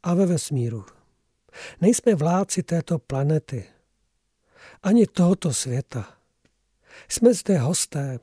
[0.02, 0.84] a ve vesmíru.
[1.80, 3.64] Nejsme vládci této planety,
[4.82, 6.15] ani tohoto světa.
[7.08, 8.18] Jsme zde hosté,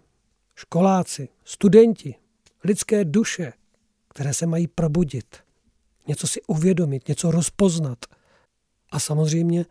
[0.56, 2.16] školáci, studenti,
[2.64, 3.54] lidské duše,
[4.08, 5.38] které se mají probudit,
[6.08, 8.06] něco si uvědomit, něco rozpoznat.
[8.92, 9.66] A samozřejmě,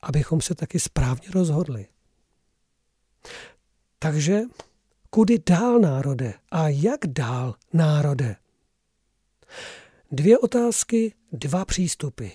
[0.00, 1.86] abychom se taky správně rozhodli.
[3.98, 4.40] Takže
[5.10, 8.36] kudy dál národe a jak dál národe?
[10.12, 12.28] Dvě otázky, dva přístupy,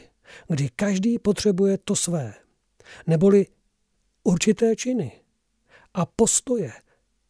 [0.47, 2.33] kdy každý potřebuje to své,
[3.07, 3.47] neboli
[4.23, 5.20] určité činy
[5.93, 6.73] a postoje,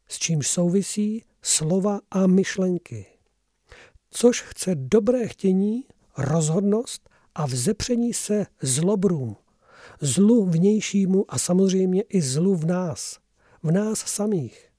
[0.07, 3.05] s čímž souvisí slova a myšlenky.
[4.09, 5.85] Což chce dobré chtění,
[6.17, 9.35] rozhodnost a vzepření se zlobrům,
[10.01, 13.19] zlu vnějšímu a samozřejmě i zlu v nás,
[13.63, 14.69] v nás samých.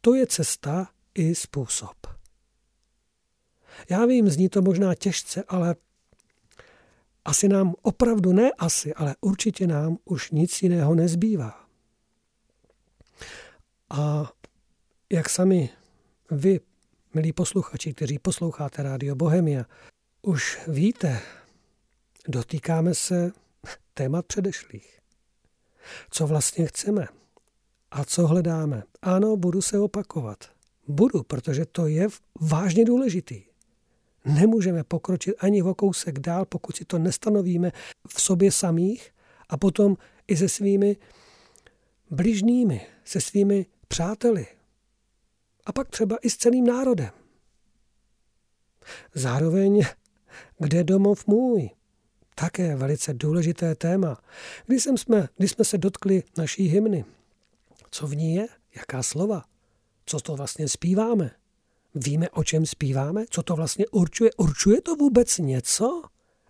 [0.00, 2.06] To je cesta i způsob.
[3.90, 5.76] Já vím, zní to možná těžce, ale
[7.24, 11.63] asi nám opravdu ne asi, ale určitě nám už nic jiného nezbývá.
[13.90, 14.32] A
[15.12, 15.70] jak sami
[16.30, 16.60] vy,
[17.14, 19.64] milí posluchači, kteří posloucháte Rádio Bohemia,
[20.22, 21.20] už víte,
[22.28, 23.32] dotýkáme se
[23.94, 24.98] témat předešlých.
[26.10, 27.06] Co vlastně chceme
[27.90, 28.82] a co hledáme.
[29.02, 30.44] Ano, budu se opakovat.
[30.88, 32.08] Budu, protože to je
[32.40, 33.44] vážně důležitý.
[34.24, 37.72] Nemůžeme pokročit ani o kousek dál, pokud si to nestanovíme
[38.08, 39.10] v sobě samých
[39.48, 39.96] a potom
[40.28, 40.96] i se svými
[42.10, 44.46] bližnými, se svými přáteli.
[45.66, 47.10] A pak třeba i s celým národem.
[49.14, 49.82] Zároveň,
[50.58, 51.70] kde domov můj?
[52.34, 54.22] Také velice důležité téma.
[54.66, 57.04] Když, jsme, když jsme se dotkli naší hymny,
[57.90, 59.44] co v ní je, jaká slova,
[60.06, 61.30] co to vlastně zpíváme,
[61.94, 63.24] Víme, o čem zpíváme?
[63.30, 64.30] Co to vlastně určuje?
[64.36, 66.02] Určuje to vůbec něco?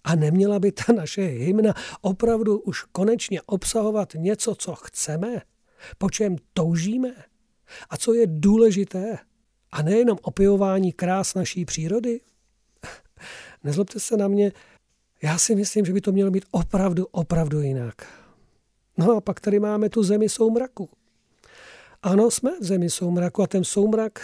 [0.05, 5.43] A neměla by ta naše hymna opravdu už konečně obsahovat něco, co chceme?
[5.99, 7.15] Po čem toužíme?
[7.91, 9.19] A co je důležité?
[9.73, 12.21] A nejenom opěvování krás naší přírody?
[13.65, 14.53] Nezlobte se na mě,
[15.23, 17.95] já si myslím, že by to mělo být opravdu, opravdu jinak.
[18.99, 20.89] No a pak tady máme tu zemi soumraku.
[22.03, 24.21] Ano, jsme v zemi soumraku a ten soumrak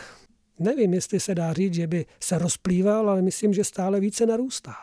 [0.60, 4.74] nevím, jestli se dá říct, že by se rozplýval, ale myslím, že stále více narůstá.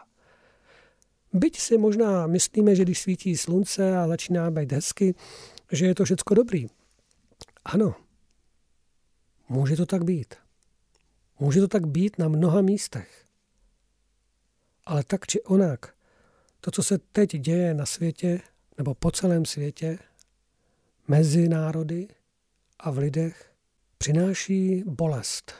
[1.33, 5.15] Byť si možná myslíme, že když svítí slunce a začíná být hezky,
[5.71, 6.67] že je to všecko dobrý.
[7.65, 7.95] Ano,
[9.49, 10.35] může to tak být.
[11.39, 13.25] Může to tak být na mnoha místech.
[14.85, 15.95] Ale tak či onak,
[16.61, 18.41] to, co se teď děje na světě,
[18.77, 19.99] nebo po celém světě,
[21.07, 22.07] mezi národy
[22.79, 23.53] a v lidech,
[23.97, 25.53] přináší bolest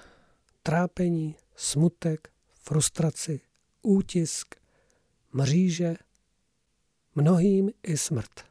[0.64, 3.42] trápení, smutek, frustraci,
[3.82, 4.56] útisk,
[5.34, 5.96] mříže,
[7.16, 8.47] mnohým i smrt.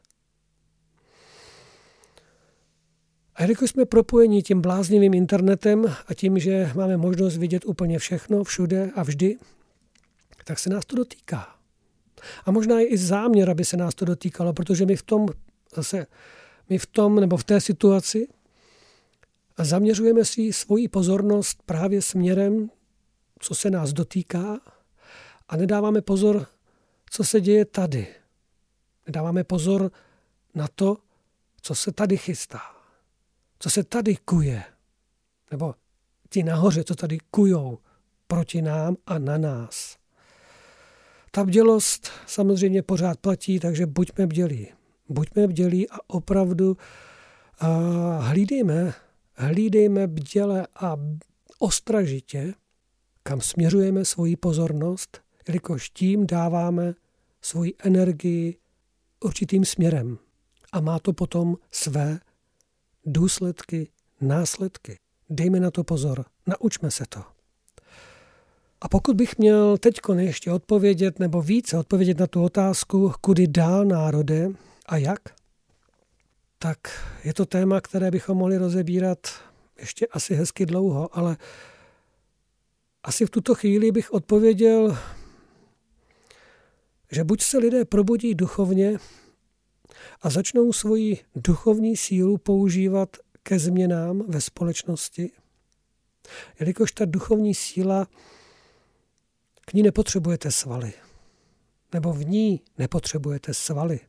[3.37, 8.43] A jelikož jsme propojeni tím bláznivým internetem a tím, že máme možnost vidět úplně všechno,
[8.43, 9.37] všude a vždy,
[10.43, 11.55] tak se nás to dotýká.
[12.45, 15.27] A možná i záměr, aby se nás to dotýkalo, protože my v tom
[15.75, 16.07] zase,
[16.69, 18.27] my v tom nebo v té situaci
[19.57, 22.69] zaměřujeme si svoji pozornost právě směrem,
[23.39, 24.59] co se nás dotýká
[25.49, 26.47] a nedáváme pozor,
[27.09, 28.07] co se děje tady.
[29.05, 29.91] Nedáváme pozor
[30.55, 30.97] na to,
[31.61, 32.76] co se tady chystá,
[33.59, 34.63] co se tady kuje,
[35.51, 35.75] nebo
[36.29, 37.79] ti nahoře, co tady kujou
[38.27, 39.97] proti nám a na nás.
[41.31, 44.67] Ta bdělost samozřejmě pořád platí, takže buďme bdělí.
[45.09, 46.77] Buďme bdělí a opravdu
[47.61, 48.93] uh, hlídejme
[49.37, 50.97] hlídejme bděle a
[51.59, 52.53] ostražitě,
[53.23, 56.93] kam směřujeme svoji pozornost, jelikož tím dáváme
[57.41, 58.57] svoji energii
[59.19, 60.17] určitým směrem.
[60.71, 62.19] A má to potom své
[63.07, 63.89] důsledky,
[64.21, 64.99] následky.
[65.29, 67.23] Dejme na to pozor, naučme se to.
[68.81, 73.85] A pokud bych měl teď ještě odpovědět nebo více odpovědět na tu otázku, kudy dál
[73.85, 74.49] národe
[74.85, 75.19] a jak,
[76.59, 76.77] tak
[77.23, 79.17] je to téma, které bychom mohli rozebírat
[79.79, 81.37] ještě asi hezky dlouho, ale
[83.03, 84.97] asi v tuto chvíli bych odpověděl,
[87.11, 88.97] že buď se lidé probudí duchovně
[90.21, 95.31] a začnou svoji duchovní sílu používat ke změnám ve společnosti,
[96.59, 98.07] jelikož ta duchovní síla,
[99.65, 100.93] k ní nepotřebujete svaly,
[101.93, 103.99] nebo v ní nepotřebujete svaly,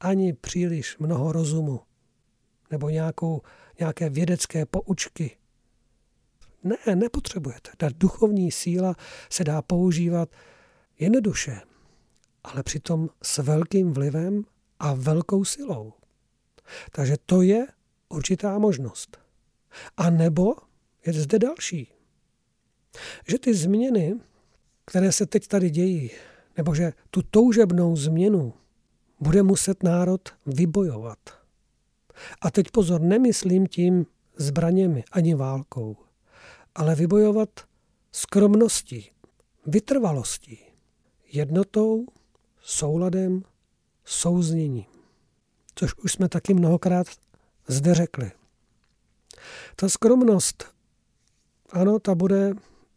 [0.00, 1.80] ani příliš mnoho rozumu,
[2.70, 3.42] nebo nějakou,
[3.78, 5.36] nějaké vědecké poučky.
[6.64, 7.70] Ne, nepotřebujete.
[7.76, 8.94] Ta duchovní síla
[9.30, 10.28] se dá používat
[10.98, 11.60] jednoduše,
[12.44, 14.44] ale přitom s velkým vlivem
[14.78, 15.92] a velkou silou.
[16.92, 17.66] Takže to je
[18.08, 19.18] určitá možnost.
[19.96, 20.54] A nebo
[21.06, 21.92] je zde další.
[23.28, 24.20] Že ty změny,
[24.84, 26.10] které se teď tady dějí,
[26.56, 28.54] nebo že tu toužebnou změnu
[29.20, 31.18] bude muset národ vybojovat.
[32.40, 34.06] A teď pozor, nemyslím tím
[34.36, 35.96] zbraněmi ani válkou,
[36.74, 37.48] ale vybojovat
[38.12, 39.10] skromností,
[39.66, 40.58] vytrvalostí,
[41.32, 42.06] jednotou,
[42.60, 43.42] souladem,
[44.06, 44.84] souzněním.
[45.74, 47.06] Což už jsme taky mnohokrát
[47.66, 48.30] zde řekli.
[49.76, 50.74] Ta skromnost,
[51.70, 52.52] ano, ta bude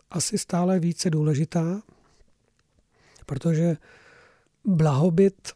[0.10, 1.82] asi stále více důležitá,
[3.26, 3.78] protože
[4.66, 5.54] blahobyt,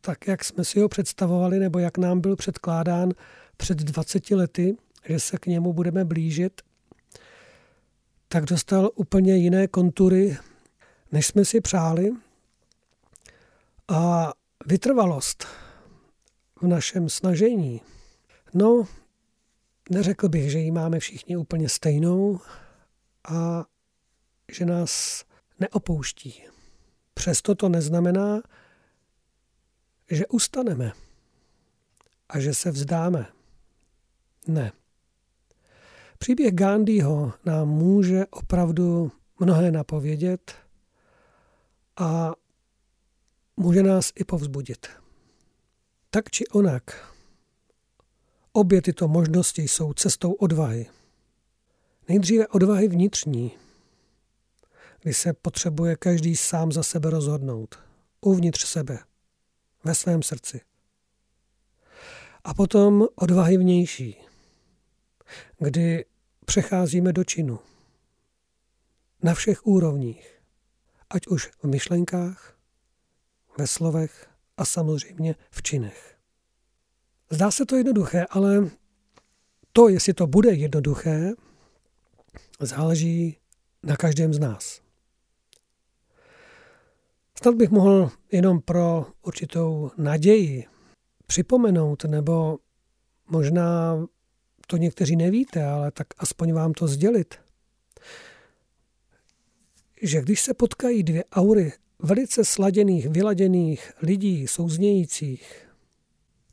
[0.00, 3.10] tak jak jsme si ho představovali, nebo jak nám byl předkládán
[3.56, 4.76] před 20 lety,
[5.08, 6.60] že se k němu budeme blížit,
[8.28, 10.38] tak dostal úplně jiné kontury,
[11.12, 12.12] než jsme si přáli.
[13.88, 14.32] A
[14.66, 15.46] vytrvalost
[16.62, 17.80] v našem snažení,
[18.54, 18.84] no,
[19.90, 22.40] neřekl bych, že ji máme všichni úplně stejnou
[23.28, 23.64] a
[24.52, 25.24] že nás
[25.58, 26.42] neopouští.
[27.14, 28.42] Přesto to neznamená,
[30.10, 30.92] že ustaneme
[32.28, 33.26] a že se vzdáme.
[34.46, 34.72] Ne.
[36.18, 40.54] Příběh Gandhiho nám může opravdu mnohé napovědět
[41.96, 42.32] a
[43.60, 44.86] může nás i povzbudit.
[46.10, 47.14] Tak či onak,
[48.52, 50.86] obě tyto možnosti jsou cestou odvahy.
[52.08, 53.52] Nejdříve odvahy vnitřní,
[55.00, 57.78] kdy se potřebuje každý sám za sebe rozhodnout,
[58.20, 58.98] uvnitř sebe,
[59.84, 60.60] ve svém srdci.
[62.44, 64.16] A potom odvahy vnější,
[65.58, 66.04] kdy
[66.44, 67.58] přecházíme do činu.
[69.22, 70.40] Na všech úrovních,
[71.10, 72.59] ať už v myšlenkách,
[73.60, 76.16] ve slovech a samozřejmě v činech.
[77.30, 78.70] Zdá se to jednoduché, ale
[79.72, 81.32] to, jestli to bude jednoduché,
[82.60, 83.36] záleží
[83.82, 84.80] na každém z nás.
[87.42, 90.64] Snad bych mohl jenom pro určitou naději
[91.26, 92.58] připomenout, nebo
[93.28, 93.96] možná
[94.66, 97.34] to někteří nevíte, ale tak aspoň vám to sdělit,
[100.02, 101.72] že když se potkají dvě aury
[102.02, 105.68] velice sladěných, vyladěných lidí, souznějících,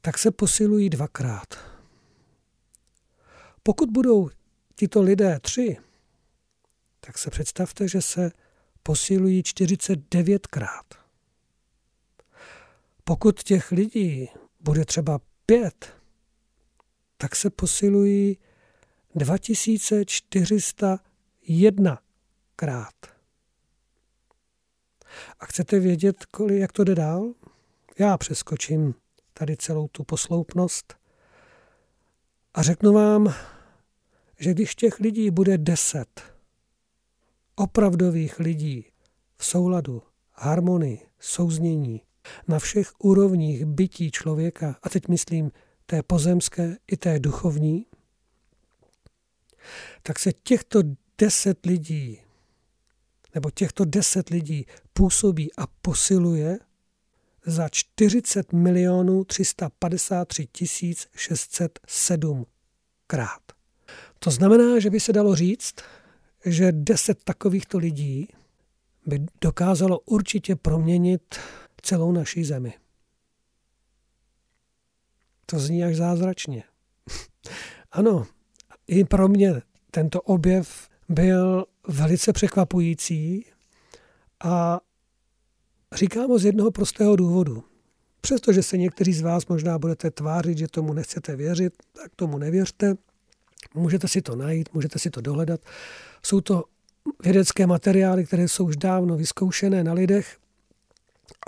[0.02, 1.58] tak se posilují dvakrát.
[3.64, 4.30] Pokud budou
[4.76, 5.78] tito lidé tři,
[7.00, 8.32] tak se představte, že se
[8.84, 10.84] posilují 49krát.
[13.04, 14.30] Pokud těch lidí
[14.60, 15.94] bude třeba pět,
[17.18, 18.38] tak se posilují
[19.16, 22.00] 2401
[22.56, 23.17] krát.
[25.40, 27.34] A chcete vědět, kolik, jak to jde dál?
[28.00, 28.94] Já přeskočím
[29.34, 30.96] tady celou tu posloupnost
[32.54, 33.34] a řeknu vám,
[34.40, 36.34] že když těch lidí bude deset,
[37.56, 38.86] opravdových lidí
[39.38, 40.04] v souladu,
[40.34, 42.02] harmonii, souznění,
[42.48, 45.52] na všech úrovních bytí člověka, a teď myslím
[45.86, 47.86] té pozemské i té duchovní,
[50.04, 50.82] tak se těchto
[51.18, 52.22] deset lidí,
[53.38, 56.60] nebo těchto deset lidí působí a posiluje
[57.46, 60.48] za 40 milionů 353
[61.16, 62.46] 607
[63.08, 63.42] krát.
[64.20, 65.76] To znamená, že by se dalo říct,
[66.46, 68.28] že deset takovýchto lidí
[69.06, 71.36] by dokázalo určitě proměnit
[71.82, 72.74] celou naší zemi.
[75.46, 76.64] To zní až zázračně.
[77.92, 78.28] ano,
[78.88, 79.62] i pro mě
[79.92, 83.46] tento objev byl velice překvapující
[84.44, 84.80] a
[85.96, 87.64] říkám ho z jednoho prostého důvodu.
[88.22, 92.96] Přestože se někteří z vás možná budete tvářit, že tomu nechcete věřit, tak tomu nevěřte.
[93.74, 95.62] Můžete si to najít, můžete si to dohledat.
[96.24, 96.64] Jsou to
[97.24, 100.38] vědecké materiály, které jsou už dávno vyzkoušené na lidech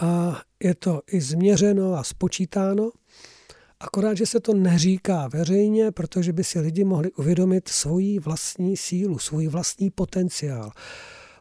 [0.02, 2.92] a je to i změřeno a spočítáno.
[3.82, 9.20] Akorát, že se to neříká veřejně, protože by si lidi mohli uvědomit svoji vlastní sílu,
[9.20, 10.72] svůj vlastní potenciál,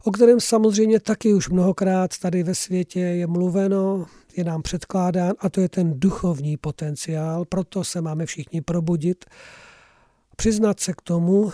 [0.05, 5.49] o kterém samozřejmě taky už mnohokrát tady ve světě je mluveno, je nám předkládán a
[5.49, 9.24] to je ten duchovní potenciál, proto se máme všichni probudit,
[10.36, 11.53] přiznat se k tomu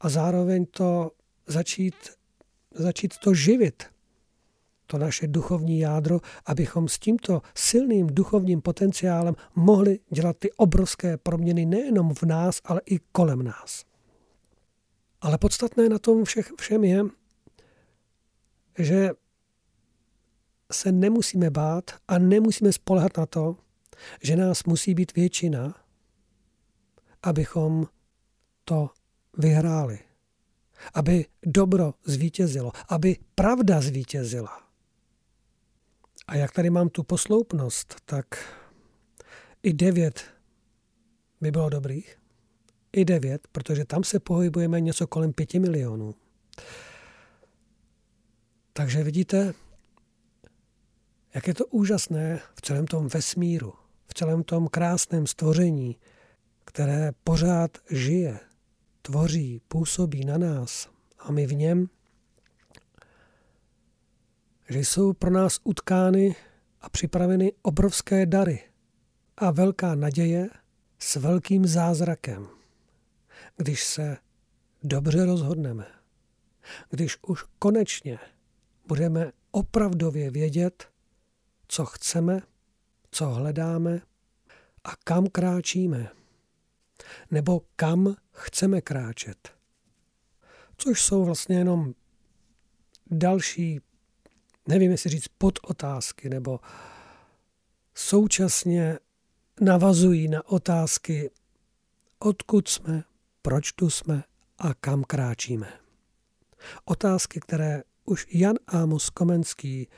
[0.00, 1.10] a zároveň to
[1.46, 1.94] začít,
[2.74, 3.93] začít to živit,
[4.86, 11.66] to naše duchovní jádro, abychom s tímto silným duchovním potenciálem mohli dělat ty obrovské proměny
[11.66, 13.84] nejenom v nás, ale i kolem nás.
[15.20, 17.04] Ale podstatné na tom všech, všem je,
[18.78, 19.10] že
[20.72, 23.56] se nemusíme bát a nemusíme spolehat na to,
[24.22, 25.74] že nás musí být většina,
[27.22, 27.86] abychom
[28.64, 28.90] to
[29.38, 29.98] vyhráli.
[30.94, 34.63] Aby dobro zvítězilo, aby pravda zvítězila.
[36.26, 38.26] A jak tady mám tu posloupnost, tak
[39.62, 40.24] i devět
[41.40, 42.18] by bylo dobrých.
[42.92, 46.14] I devět, protože tam se pohybujeme něco kolem pěti milionů.
[48.72, 49.54] Takže vidíte,
[51.34, 53.72] jak je to úžasné v celém tom vesmíru,
[54.06, 55.96] v celém tom krásném stvoření,
[56.64, 58.40] které pořád žije,
[59.02, 61.88] tvoří, působí na nás a my v něm,
[64.68, 66.36] že jsou pro nás utkány
[66.80, 68.62] a připraveny obrovské dary
[69.36, 70.48] a velká naděje
[70.98, 72.48] s velkým zázrakem,
[73.56, 74.16] když se
[74.82, 75.86] dobře rozhodneme,
[76.90, 78.18] když už konečně
[78.86, 80.88] budeme opravdově vědět,
[81.68, 82.40] co chceme,
[83.10, 84.00] co hledáme
[84.84, 86.08] a kam kráčíme,
[87.30, 89.54] nebo kam chceme kráčet.
[90.76, 91.94] Což jsou vlastně jenom
[93.10, 93.80] další,
[94.68, 96.60] nevím jestli říct podotázky, nebo
[97.94, 98.98] současně
[99.60, 101.30] navazují na otázky,
[102.18, 103.04] odkud jsme,
[103.42, 104.24] proč tu jsme
[104.58, 105.72] a kam kráčíme.
[106.84, 109.88] Otázky, které už Jan Amos Komenský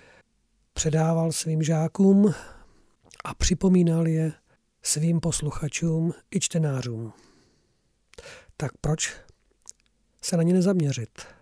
[0.73, 2.35] předával svým žákům
[3.25, 4.33] a připomínal je
[4.83, 7.12] svým posluchačům i čtenářům.
[8.57, 9.17] Tak proč
[10.23, 11.36] se na ně nezaměřit?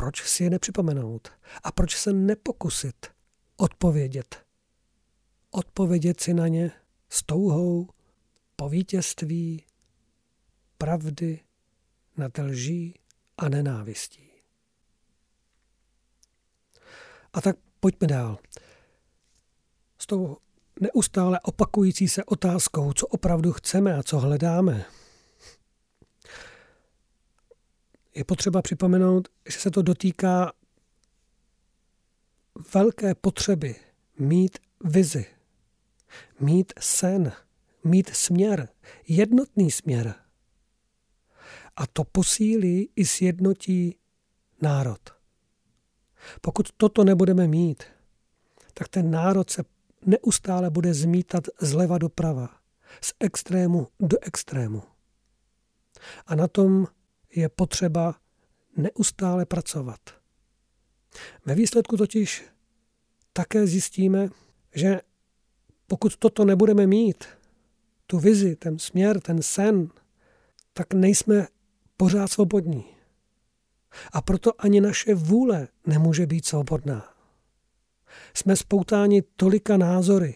[0.00, 1.28] Proč si je nepřipomenout?
[1.62, 3.06] A proč se nepokusit
[3.56, 4.46] odpovědět?
[5.50, 6.72] Odpovědět si na ně
[7.08, 7.88] s touhou
[8.56, 9.66] po vítězství,
[10.78, 11.40] pravdy
[12.16, 12.94] nad lží
[13.38, 14.30] a nenávistí.
[17.32, 18.38] A tak pojďme dál.
[19.98, 20.36] S tou
[20.80, 24.84] neustále opakující se otázkou, co opravdu chceme a co hledáme,
[28.14, 30.52] je potřeba připomenout, že se to dotýká
[32.74, 33.76] velké potřeby
[34.18, 35.26] mít vizi,
[36.40, 37.32] mít sen,
[37.84, 38.68] mít směr,
[39.08, 40.14] jednotný směr.
[41.76, 43.96] A to posílí i sjednotí
[44.62, 45.00] národ.
[46.40, 47.84] Pokud toto nebudeme mít,
[48.74, 49.62] tak ten národ se
[50.06, 52.60] neustále bude zmítat zleva doprava,
[53.00, 54.82] z extrému do extrému.
[56.26, 56.86] A na tom
[57.34, 58.14] je potřeba
[58.76, 60.00] neustále pracovat.
[61.46, 62.44] Ve výsledku totiž
[63.32, 64.28] také zjistíme,
[64.74, 65.00] že
[65.86, 67.24] pokud toto nebudeme mít,
[68.06, 69.88] tu vizi, ten směr, ten sen,
[70.72, 71.46] tak nejsme
[71.96, 72.84] pořád svobodní.
[74.12, 77.14] A proto ani naše vůle nemůže být svobodná.
[78.34, 80.34] Jsme spoutáni tolika názory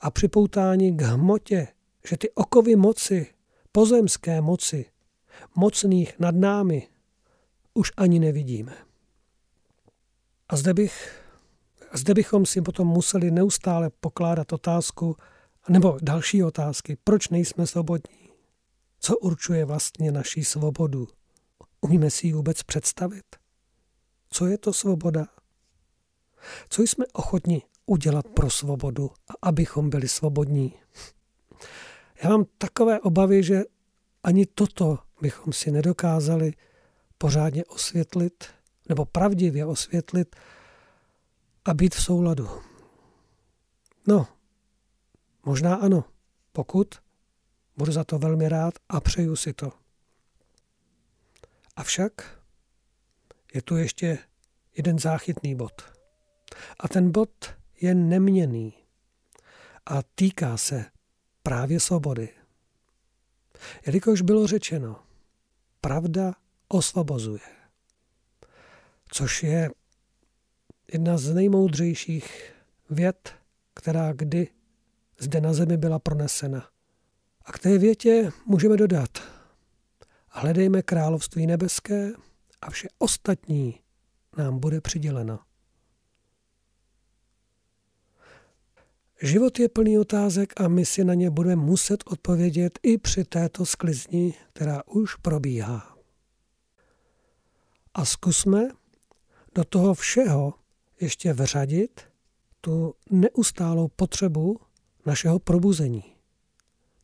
[0.00, 1.68] a připoutáni k hmotě,
[2.08, 3.34] že ty okovy moci,
[3.72, 4.86] pozemské moci,
[5.54, 6.88] mocných nad námi,
[7.74, 8.76] už ani nevidíme.
[10.48, 11.22] A zde, bych,
[11.92, 15.16] zde bychom si potom museli neustále pokládat otázku,
[15.68, 18.30] nebo další otázky, proč nejsme svobodní?
[19.00, 21.08] Co určuje vlastně naší svobodu?
[21.80, 23.24] Umíme si ji vůbec představit?
[24.30, 25.26] Co je to svoboda?
[26.68, 30.74] Co jsme ochotni udělat pro svobodu a abychom byli svobodní?
[32.22, 33.62] Já mám takové obavy, že
[34.22, 36.52] ani toto bychom si nedokázali
[37.18, 38.44] pořádně osvětlit,
[38.88, 40.36] nebo pravdivě osvětlit
[41.64, 42.48] a být v souladu.
[44.06, 44.28] No,
[45.44, 46.04] možná ano,
[46.52, 46.94] pokud
[47.76, 49.72] budu za to velmi rád a přeju si to.
[51.76, 52.40] Avšak
[53.54, 54.18] je tu ještě
[54.76, 55.82] jeden záchytný bod.
[56.80, 58.74] A ten bod je neměný
[59.86, 60.84] a týká se
[61.42, 62.28] právě svobody.
[63.86, 65.04] Jelikož bylo řečeno,
[65.84, 66.32] pravda
[66.68, 67.40] osvobozuje.
[69.10, 69.70] což je
[70.92, 72.52] jedna z nejmoudřejších
[72.90, 73.34] věd,
[73.74, 74.48] která kdy
[75.18, 76.68] zde na zemi byla pronesena.
[77.44, 79.18] A k té větě můžeme dodat,
[80.28, 82.12] hledejme království nebeské
[82.62, 83.80] a vše ostatní
[84.36, 85.38] nám bude přiděleno.
[89.24, 93.66] Život je plný otázek a my si na ně budeme muset odpovědět i při této
[93.66, 95.96] sklizni, která už probíhá.
[97.94, 98.68] A zkusme
[99.54, 100.54] do toho všeho
[101.00, 102.00] ještě vřadit
[102.60, 104.60] tu neustálou potřebu
[105.06, 106.04] našeho probuzení,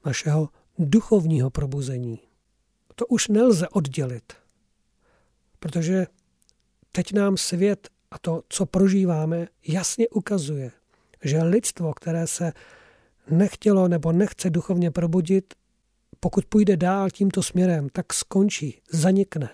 [0.05, 0.49] našeho
[0.79, 2.19] duchovního probuzení.
[2.95, 4.33] To už nelze oddělit,
[5.59, 6.07] protože
[6.93, 10.73] teď nám svět a to, co prožíváme, jasně ukazuje,
[11.25, 12.53] že lidstvo, které se
[13.31, 15.55] nechtělo nebo nechce duchovně probudit,
[16.21, 19.51] pokud půjde dál tímto směrem, tak skončí, zanikne.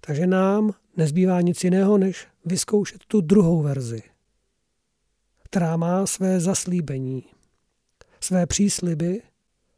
[0.00, 4.02] Takže nám nezbývá nic jiného, než vyzkoušet tu druhou verzi,
[5.44, 7.24] která má své zaslíbení,
[8.20, 9.22] své přísliby,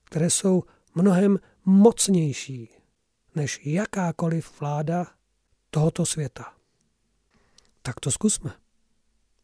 [0.05, 0.63] které jsou
[0.95, 2.69] mnohem mocnější
[3.35, 5.07] než jakákoliv vláda
[5.71, 6.55] tohoto světa.
[7.83, 8.60] Tak to zkusme.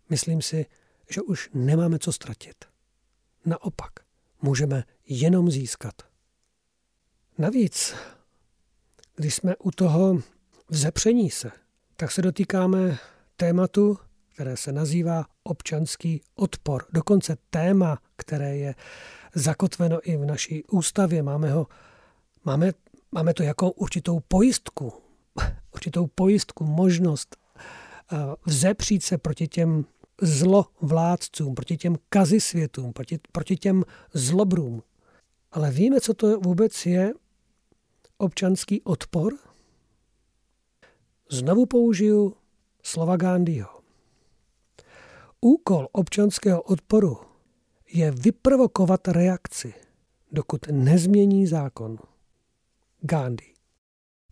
[0.09, 0.66] Myslím si,
[1.11, 2.64] že už nemáme co ztratit.
[3.44, 3.92] Naopak,
[4.42, 5.94] můžeme jenom získat.
[7.38, 7.94] Navíc,
[9.16, 10.22] když jsme u toho
[10.68, 11.50] vzepření se,
[11.96, 12.98] tak se dotýkáme
[13.36, 13.98] tématu,
[14.34, 16.84] které se nazývá občanský odpor.
[16.92, 18.74] Dokonce téma, které je
[19.34, 21.22] zakotveno i v naší ústavě.
[21.22, 21.66] Máme, ho,
[22.44, 22.72] máme,
[23.12, 24.92] máme to jako určitou pojistku,
[25.74, 29.84] určitou pojistku, možnost eh, vzepřít se proti těm
[30.22, 34.82] zlovládcům, proti těm kazisvětům, proti, proti těm zlobrům.
[35.52, 37.12] Ale víme, co to vůbec je
[38.18, 39.34] občanský odpor?
[41.30, 42.36] Znovu použiju
[42.82, 43.80] slova Gandhiho.
[45.40, 47.18] Úkol občanského odporu
[47.92, 49.74] je vyprovokovat reakci,
[50.32, 51.98] dokud nezmění zákon.
[53.00, 53.54] Gandhi.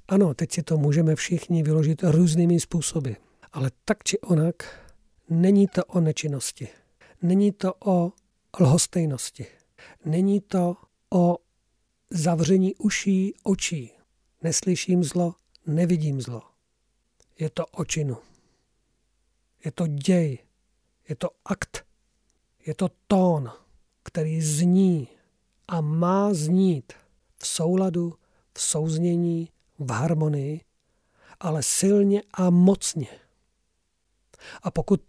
[0.08, 3.12] Ano, teď si to můžeme všichni vyložit různými způsoby,
[3.52, 4.83] ale tak či onak
[5.28, 6.68] Není to o nečinnosti.
[7.22, 8.12] Není to o
[8.60, 9.46] lhostejnosti.
[10.04, 10.76] Není to
[11.10, 11.36] o
[12.10, 13.92] zavření uší očí.
[14.42, 15.34] Neslyším zlo,
[15.66, 16.42] nevidím zlo.
[17.38, 18.16] Je to o činu.
[19.64, 20.38] Je to děj.
[21.08, 21.84] Je to akt.
[22.66, 23.52] Je to tón,
[24.02, 25.08] který zní
[25.68, 26.92] a má znít
[27.38, 28.14] v souladu,
[28.54, 29.48] v souznění,
[29.78, 30.60] v harmonii,
[31.40, 33.08] ale silně a mocně.
[34.62, 35.00] A pokud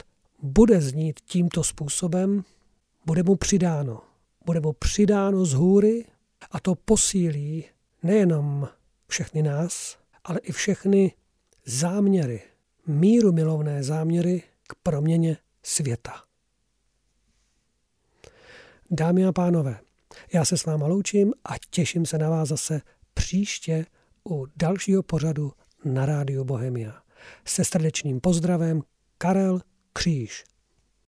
[0.46, 2.44] bude znít tímto způsobem,
[3.06, 4.02] bude mu přidáno.
[4.46, 6.06] Bude mu přidáno z hůry
[6.52, 7.66] a to posílí
[8.04, 8.70] nejenom
[9.08, 11.12] všechny nás, ale i všechny
[11.66, 12.42] záměry,
[12.88, 16.24] míru milovné záměry k proměně světa.
[18.92, 19.80] Dámy a pánové,
[20.34, 22.82] já se s váma loučím a těším se na vás zase
[23.14, 23.86] příště
[24.30, 25.54] u dalšího pořadu
[25.86, 27.02] na rádiu Bohemia.
[27.46, 28.82] Se srdečným pozdravem
[29.18, 29.62] Karel
[29.98, 30.44] Kříž.